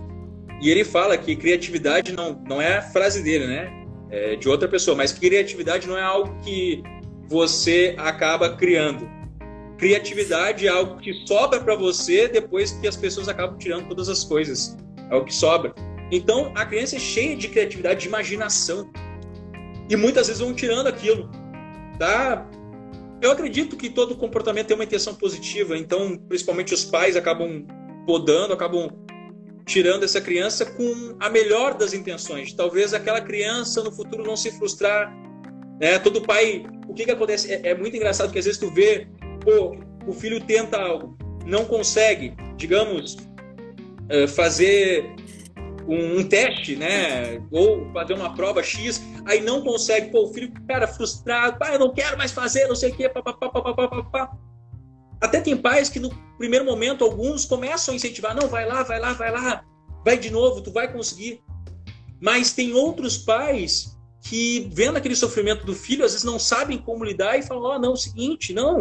[0.61, 3.81] e ele fala que criatividade não, não é a frase dele, né?
[4.11, 4.95] é de outra pessoa.
[4.95, 6.83] Mas criatividade não é algo que
[7.27, 9.09] você acaba criando.
[9.77, 14.23] Criatividade é algo que sobra para você depois que as pessoas acabam tirando todas as
[14.23, 14.77] coisas.
[15.09, 15.73] É o que sobra.
[16.11, 18.91] Então, a criança é cheia de criatividade, de imaginação.
[19.89, 21.31] E muitas vezes vão tirando aquilo.
[21.97, 22.45] Tá?
[23.21, 27.65] Eu acredito que todo comportamento tem uma intenção positiva, então, principalmente os pais acabam
[28.05, 28.89] podando, acabam
[29.65, 32.51] tirando essa criança com a melhor das intenções.
[32.51, 35.13] Talvez aquela criança no futuro não se frustrar.
[35.79, 35.99] Né?
[35.99, 37.53] Todo pai, o que, que acontece?
[37.53, 39.07] É, é muito engraçado que às vezes tu vê,
[39.41, 41.15] pô, o filho tenta algo,
[41.45, 43.17] não consegue, digamos,
[44.09, 45.05] eh, fazer
[45.93, 47.41] um, teste, né?
[47.51, 51.79] Ou fazer uma prova X, aí não consegue, pô, o filho, cara, frustrado, pai, eu
[51.79, 54.31] não quero mais fazer, não sei o quê, papapá.
[55.19, 58.99] Até tem pais que no primeiro momento, alguns começam a incentivar, não, vai lá, vai
[58.99, 59.63] lá, vai lá,
[60.03, 61.43] vai de novo, tu vai conseguir.
[62.19, 67.03] Mas tem outros pais que, vendo aquele sofrimento do filho, às vezes não sabem como
[67.03, 68.79] lidar e falam, ó, oh, não, é o seguinte, não,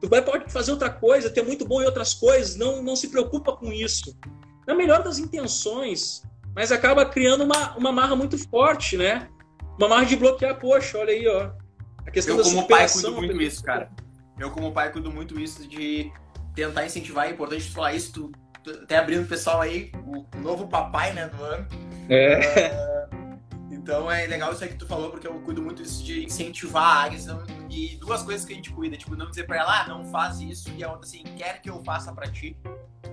[0.00, 3.08] tu vai, pode fazer outra coisa, ter muito bom em outras coisas, não, não se
[3.08, 4.16] preocupa com isso.
[4.66, 6.22] Na melhor das intenções,
[6.56, 9.28] mas acaba criando uma, uma marra muito forte, né?
[9.78, 11.50] Uma marra de bloquear, poxa, olha aí, ó.
[12.06, 13.90] A questão eu, da como pai, cuido muito isso, cara.
[14.38, 16.10] Eu, como pai, cuido muito isso de
[16.54, 17.26] tentar incentivar.
[17.26, 18.32] É importante falar isso, tu,
[18.64, 21.66] tu até abrindo o pessoal aí, o novo papai, né, do ano.
[22.08, 22.38] É.
[22.40, 23.38] Uh,
[23.70, 26.82] então é legal isso aí que tu falou, porque eu cuido muito isso de incentivar
[26.84, 27.26] a Agnes.
[27.68, 30.40] E duas coisas que a gente cuida, tipo, não dizer pra ela, ah, não faz
[30.40, 32.56] isso, e a outra assim, quer que eu faça pra ti.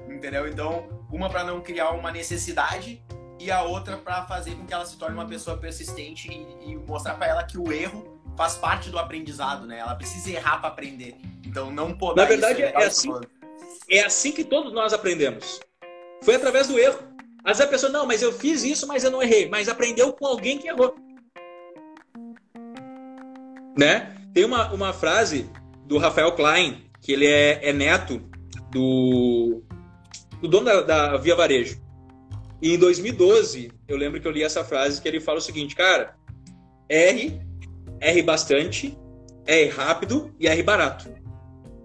[0.07, 0.47] Entendeu?
[0.47, 3.03] Então, uma para não criar uma necessidade
[3.43, 6.75] e a outra para fazer com que ela se torne uma pessoa persistente e, e
[6.77, 9.79] mostrar para ela que o erro faz parte do aprendizado, né?
[9.79, 11.15] Ela precisa errar para aprender.
[11.45, 12.15] Então não pode.
[12.15, 13.11] Na verdade isso, é, é assim.
[13.89, 15.59] É assim que todos nós aprendemos.
[16.23, 16.99] Foi através do erro.
[17.43, 19.49] Às vezes a pessoa, não, mas eu fiz isso, mas eu não errei.
[19.49, 20.95] Mas aprendeu com alguém que errou.
[23.77, 24.15] Né?
[24.33, 25.49] Tem uma, uma frase
[25.85, 28.21] do Rafael Klein, que ele é, é neto
[28.71, 29.61] do,
[30.41, 31.82] do dono da, da Via Varejo.
[32.63, 35.75] E em 2012, eu lembro que eu li essa frase que ele fala o seguinte,
[35.75, 36.15] cara,
[36.87, 37.41] R,
[37.99, 38.97] R bastante,
[39.45, 41.13] R rápido e R barato.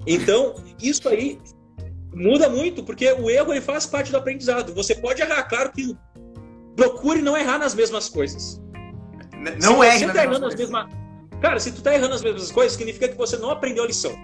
[0.07, 1.37] Então, isso aí
[2.14, 4.72] muda muito, porque o erro ele faz parte do aprendizado.
[4.72, 5.97] Você pode errar, claro que
[6.76, 8.62] procure não errar nas mesmas coisas.
[9.61, 10.87] Não é tá errando as mesmas
[11.41, 14.16] Cara, se tu tá errando as mesmas coisas, significa que você não aprendeu a lição.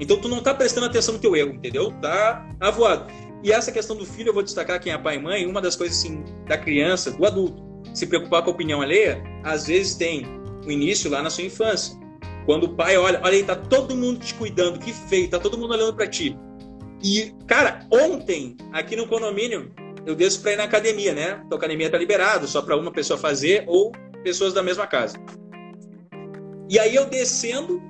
[0.00, 1.92] Então tu não tá prestando atenção no teu erro, entendeu?
[2.00, 3.06] Tá avoado.
[3.42, 5.76] E essa questão do filho, eu vou destacar quem é pai e mãe, uma das
[5.76, 7.62] coisas assim, da criança, do adulto,
[7.94, 10.26] se preocupar com a opinião alheia, às vezes tem
[10.66, 11.98] o início lá na sua infância.
[12.46, 15.58] Quando o pai olha, olha aí, tá todo mundo te cuidando, que feio, tá todo
[15.58, 16.36] mundo olhando para ti.
[17.02, 19.72] E, cara, ontem, aqui no condomínio,
[20.04, 21.42] eu desço para ir na academia, né?
[21.46, 23.92] Então, a academia tá liberado, só para uma pessoa fazer ou
[24.22, 25.18] pessoas da mesma casa.
[26.68, 27.82] E aí eu descendo,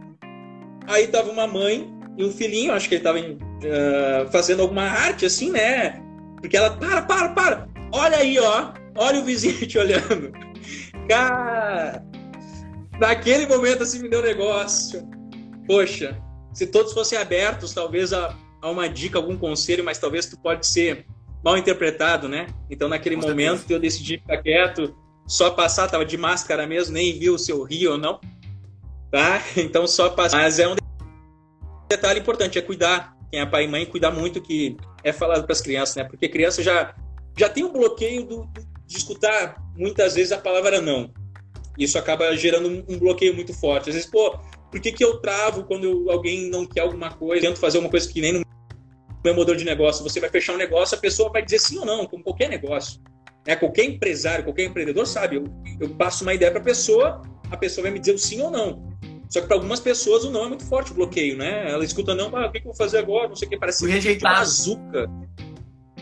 [0.86, 4.82] aí tava uma mãe e um filhinho, acho que ele tava em uh, fazendo alguma
[4.82, 6.02] arte assim, né?
[6.40, 10.32] Porque ela, para, para, para, olha aí, ó, olha o vizinho te olhando.
[11.08, 12.02] Cara,
[12.98, 15.08] naquele momento assim me deu negócio.
[15.66, 16.20] Poxa,
[16.52, 20.66] se todos fossem abertos, talvez a, a uma dica, algum conselho, mas talvez tu pode
[20.66, 21.06] ser
[21.44, 22.46] mal interpretado, né?
[22.70, 23.72] Então naquele Com momento certeza.
[23.72, 24.94] eu decidi ficar quieto,
[25.26, 28.20] só passar, tava de máscara mesmo, nem viu se eu ri ou não,
[29.10, 29.42] tá?
[29.56, 30.38] Então só passar.
[30.38, 30.74] Mas é um
[31.90, 35.52] detalhe importante, é cuidar quem é pai e mãe, cuidar muito que é falado para
[35.52, 36.04] as crianças, né?
[36.04, 36.94] Porque criança já,
[37.36, 38.48] já tem um bloqueio do,
[38.86, 41.12] de escutar muitas vezes a palavra não.
[41.78, 43.88] Isso acaba gerando um, bloqueio muito forte.
[43.88, 44.38] Às vezes, pô,
[44.70, 47.46] por que, que eu travo quando alguém não quer alguma coisa?
[47.46, 48.42] Tento fazer uma coisa que nem no
[49.24, 50.02] meu modelo de negócio.
[50.02, 53.00] Você vai fechar um negócio, a pessoa vai dizer sim ou não, como qualquer negócio.
[53.46, 55.36] É, qualquer empresário, qualquer empreendedor sabe.
[55.36, 55.44] Eu,
[55.80, 58.50] eu passo uma ideia para a pessoa, a pessoa vai me dizer o sim ou
[58.50, 58.90] não.
[59.30, 61.70] Só que para algumas pessoas o não é muito forte o bloqueio, né?
[61.70, 63.28] Ela escuta não, ah, o que, que eu vou fazer agora?
[63.28, 65.08] Não sei o que, parece uma bazuca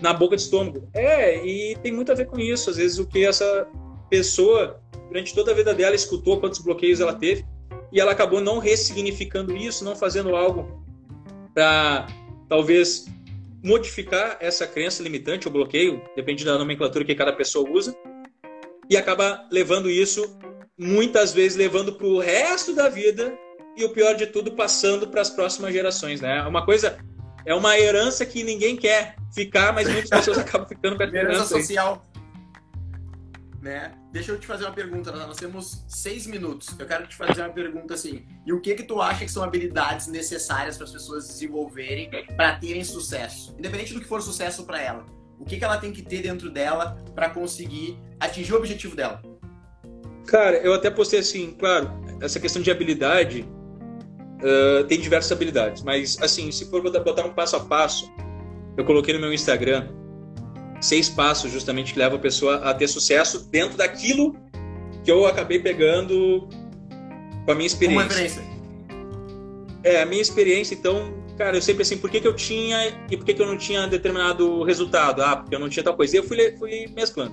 [0.01, 0.89] na boca de estômago.
[0.95, 2.71] É, e tem muito a ver com isso.
[2.71, 3.69] Às vezes o que essa
[4.09, 7.45] pessoa, durante toda a vida dela, escutou, quantos bloqueios ela teve,
[7.93, 10.83] e ela acabou não ressignificando isso, não fazendo algo
[11.53, 12.07] para
[12.49, 13.07] talvez
[13.63, 17.95] modificar essa crença limitante, o bloqueio, depende da nomenclatura que cada pessoa usa,
[18.89, 20.39] e acaba levando isso
[20.79, 23.37] muitas vezes levando para o resto da vida
[23.77, 26.43] e o pior de tudo passando para as próximas gerações, né?
[26.43, 26.99] Uma coisa
[27.45, 31.35] é uma herança que ninguém quer ficar, mas muitas pessoas acabam ficando com essa herança,
[31.35, 32.05] herança social.
[33.61, 33.93] Né?
[34.13, 36.69] Deixa eu te fazer uma pergunta, nós temos seis minutos.
[36.79, 38.25] Eu quero te fazer uma pergunta assim.
[38.47, 42.57] E o que que tu acha que são habilidades necessárias para as pessoas desenvolverem para
[42.57, 45.05] terem sucesso, independente do que for sucesso para ela?
[45.39, 49.23] O que que ela tem que ter dentro dela para conseguir atingir o objetivo dela?
[50.29, 53.49] Cara, eu até postei assim, claro, essa questão de habilidade
[54.43, 58.13] uh, tem diversas habilidades, mas assim, se for botar um passo a passo,
[58.77, 59.89] eu coloquei no meu Instagram
[60.83, 64.37] seis passos justamente que levam a pessoa a ter sucesso dentro daquilo
[65.03, 66.47] que eu acabei pegando
[67.47, 68.05] com a minha experiência.
[68.05, 68.43] Uma experiência.
[69.83, 73.17] É, a minha experiência, então, cara, eu sempre assim, por que, que eu tinha e
[73.17, 75.23] por que, que eu não tinha determinado resultado?
[75.23, 76.17] Ah, porque eu não tinha tal coisa.
[76.17, 77.33] E eu fui, fui mesclando,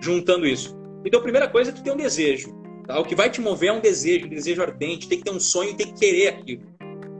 [0.00, 0.79] juntando isso.
[1.04, 2.54] Então, a primeira coisa é tu ter um desejo.
[2.86, 2.98] Tá?
[2.98, 5.40] O que vai te mover é um desejo, um desejo ardente, tem que ter um
[5.40, 6.62] sonho, tem que querer aquilo.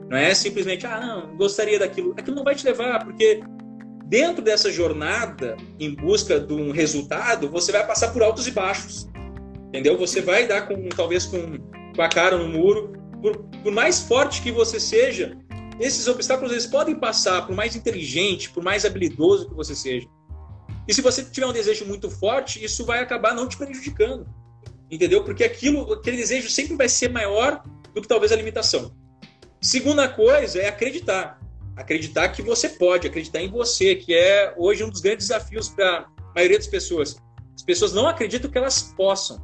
[0.09, 2.13] Não é simplesmente, ah, não, gostaria daquilo.
[2.17, 3.41] Aquilo não vai te levar, porque
[4.07, 9.09] dentro dessa jornada em busca de um resultado, você vai passar por altos e baixos.
[9.69, 9.97] Entendeu?
[9.97, 11.57] Você vai dar com talvez com,
[11.95, 12.91] com a cara no muro.
[13.21, 15.37] Por, por mais forte que você seja,
[15.79, 20.07] esses obstáculos eles podem passar, por mais inteligente, por mais habilidoso que você seja.
[20.91, 24.27] E se você tiver um desejo muito forte, isso vai acabar não te prejudicando.
[24.91, 25.23] Entendeu?
[25.23, 27.63] Porque aquilo, aquele desejo sempre vai ser maior
[27.95, 28.93] do que talvez a limitação.
[29.61, 31.39] Segunda coisa é acreditar.
[31.77, 35.99] Acreditar que você pode, acreditar em você, que é hoje um dos grandes desafios para
[35.99, 37.15] a maioria das pessoas.
[37.55, 39.41] As pessoas não acreditam que elas possam.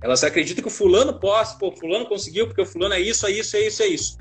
[0.00, 3.32] Elas acreditam que o fulano possa, pô, fulano conseguiu, porque o fulano é isso, é
[3.32, 4.18] isso, é isso, é isso.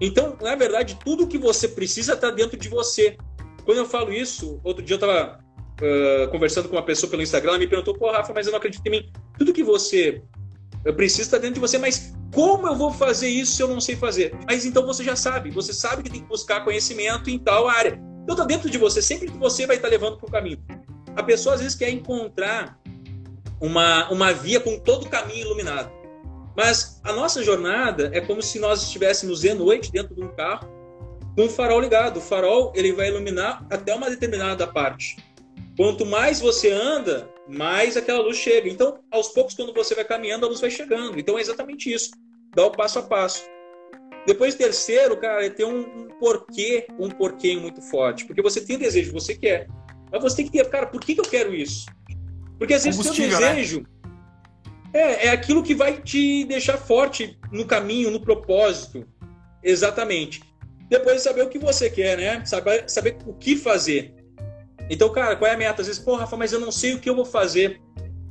[0.00, 3.18] Então, na verdade, tudo que você precisa está dentro de você.
[3.66, 5.49] Quando eu falo isso, outro dia eu estava
[5.80, 8.58] uh, conversando com uma pessoa pelo Instagram, ela me perguntou, pô, Rafa, mas eu não
[8.58, 9.10] acredito em mim.
[9.38, 10.22] Tudo que você
[10.96, 13.96] precisa estar dentro de você, mas como eu vou fazer isso se eu não sei
[13.96, 14.34] fazer?
[14.46, 18.00] Mas então você já sabe, você sabe que tem que buscar conhecimento em tal área.
[18.22, 20.58] Então está dentro de você, sempre que você vai estar levando para o caminho.
[21.16, 22.78] A pessoa às vezes quer encontrar
[23.60, 25.90] uma, uma via com todo o caminho iluminado.
[26.56, 30.68] Mas a nossa jornada é como se nós estivéssemos de noite dentro de um carro
[31.36, 32.18] com o farol ligado.
[32.18, 35.16] O farol ele vai iluminar até uma determinada parte.
[35.80, 38.68] Quanto mais você anda, mais aquela luz chega.
[38.68, 41.18] Então, aos poucos, quando você vai caminhando, a luz vai chegando.
[41.18, 42.10] Então, é exatamente isso.
[42.54, 43.48] Dá o passo a passo.
[44.26, 48.26] Depois, terceiro, cara, é ter um, um porquê, um porquê muito forte.
[48.26, 49.68] Porque você tem desejo, você quer.
[50.12, 51.86] Mas você tem que ter, cara, por que, que eu quero isso?
[52.58, 53.54] Porque às vezes o seu né?
[53.54, 55.00] desejo né?
[55.00, 59.08] é, é aquilo que vai te deixar forte no caminho, no propósito.
[59.62, 60.42] Exatamente.
[60.90, 62.44] Depois saber o que você quer, né?
[62.44, 64.19] Saber, saber o que fazer.
[64.90, 65.80] Então, cara, qual é a meta?
[65.80, 67.80] Às vezes, pô, Rafa, mas eu não sei o que eu vou fazer.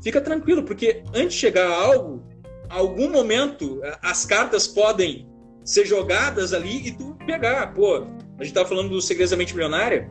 [0.04, 2.22] Fica tranquilo, porque antes de chegar a algo,
[2.70, 5.28] algum momento as cartas podem
[5.64, 7.74] ser jogadas ali e tu pegar.
[7.74, 8.06] Pô,
[8.38, 10.10] a gente tava falando do Segredos da Mente Milionária.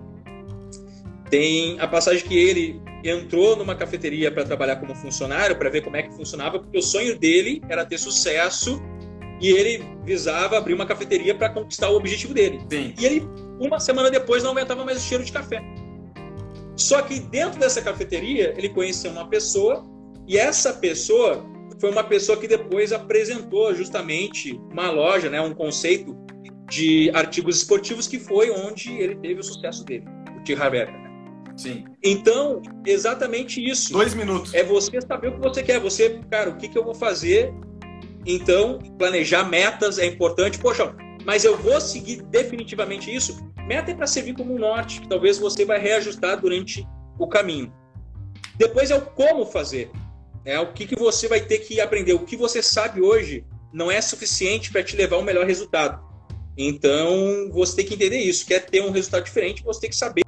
[1.30, 5.96] Tem a passagem que ele entrou numa cafeteria para trabalhar como funcionário, para ver como
[5.96, 8.82] é que funcionava, porque o sonho dele era ter sucesso
[9.40, 12.61] e ele visava abrir uma cafeteria para conquistar o objetivo dele.
[12.70, 12.94] Sim.
[12.99, 13.28] E ele,
[13.61, 15.62] uma semana depois, não aguentava mais o cheiro de café.
[16.78, 19.84] Só que dentro dessa cafeteria, ele conheceu uma pessoa
[20.26, 21.44] e essa pessoa
[21.80, 26.16] foi uma pessoa que depois apresentou justamente uma loja, né, um conceito
[26.70, 30.04] de artigos esportivos que foi onde ele teve o sucesso dele,
[30.38, 30.54] o T.
[30.54, 30.92] Harvard.
[30.92, 31.08] Né?
[31.56, 31.84] Sim.
[32.04, 33.92] Então, exatamente isso.
[33.92, 34.54] Dois minutos.
[34.54, 35.80] É você saber o que você quer.
[35.80, 37.52] Você, cara, o que, que eu vou fazer?
[38.24, 40.58] Então, planejar metas é importante.
[40.58, 40.94] Poxa,
[41.28, 43.38] mas eu vou seguir definitivamente isso?
[43.66, 47.70] Meta é para servir como um norte, que talvez você vai reajustar durante o caminho.
[48.56, 49.90] Depois é o como fazer.
[50.42, 52.14] É o que, que você vai ter que aprender.
[52.14, 56.02] O que você sabe hoje não é suficiente para te levar ao melhor resultado.
[56.56, 58.46] Então, você tem que entender isso.
[58.46, 60.22] Quer ter um resultado diferente, você tem que saber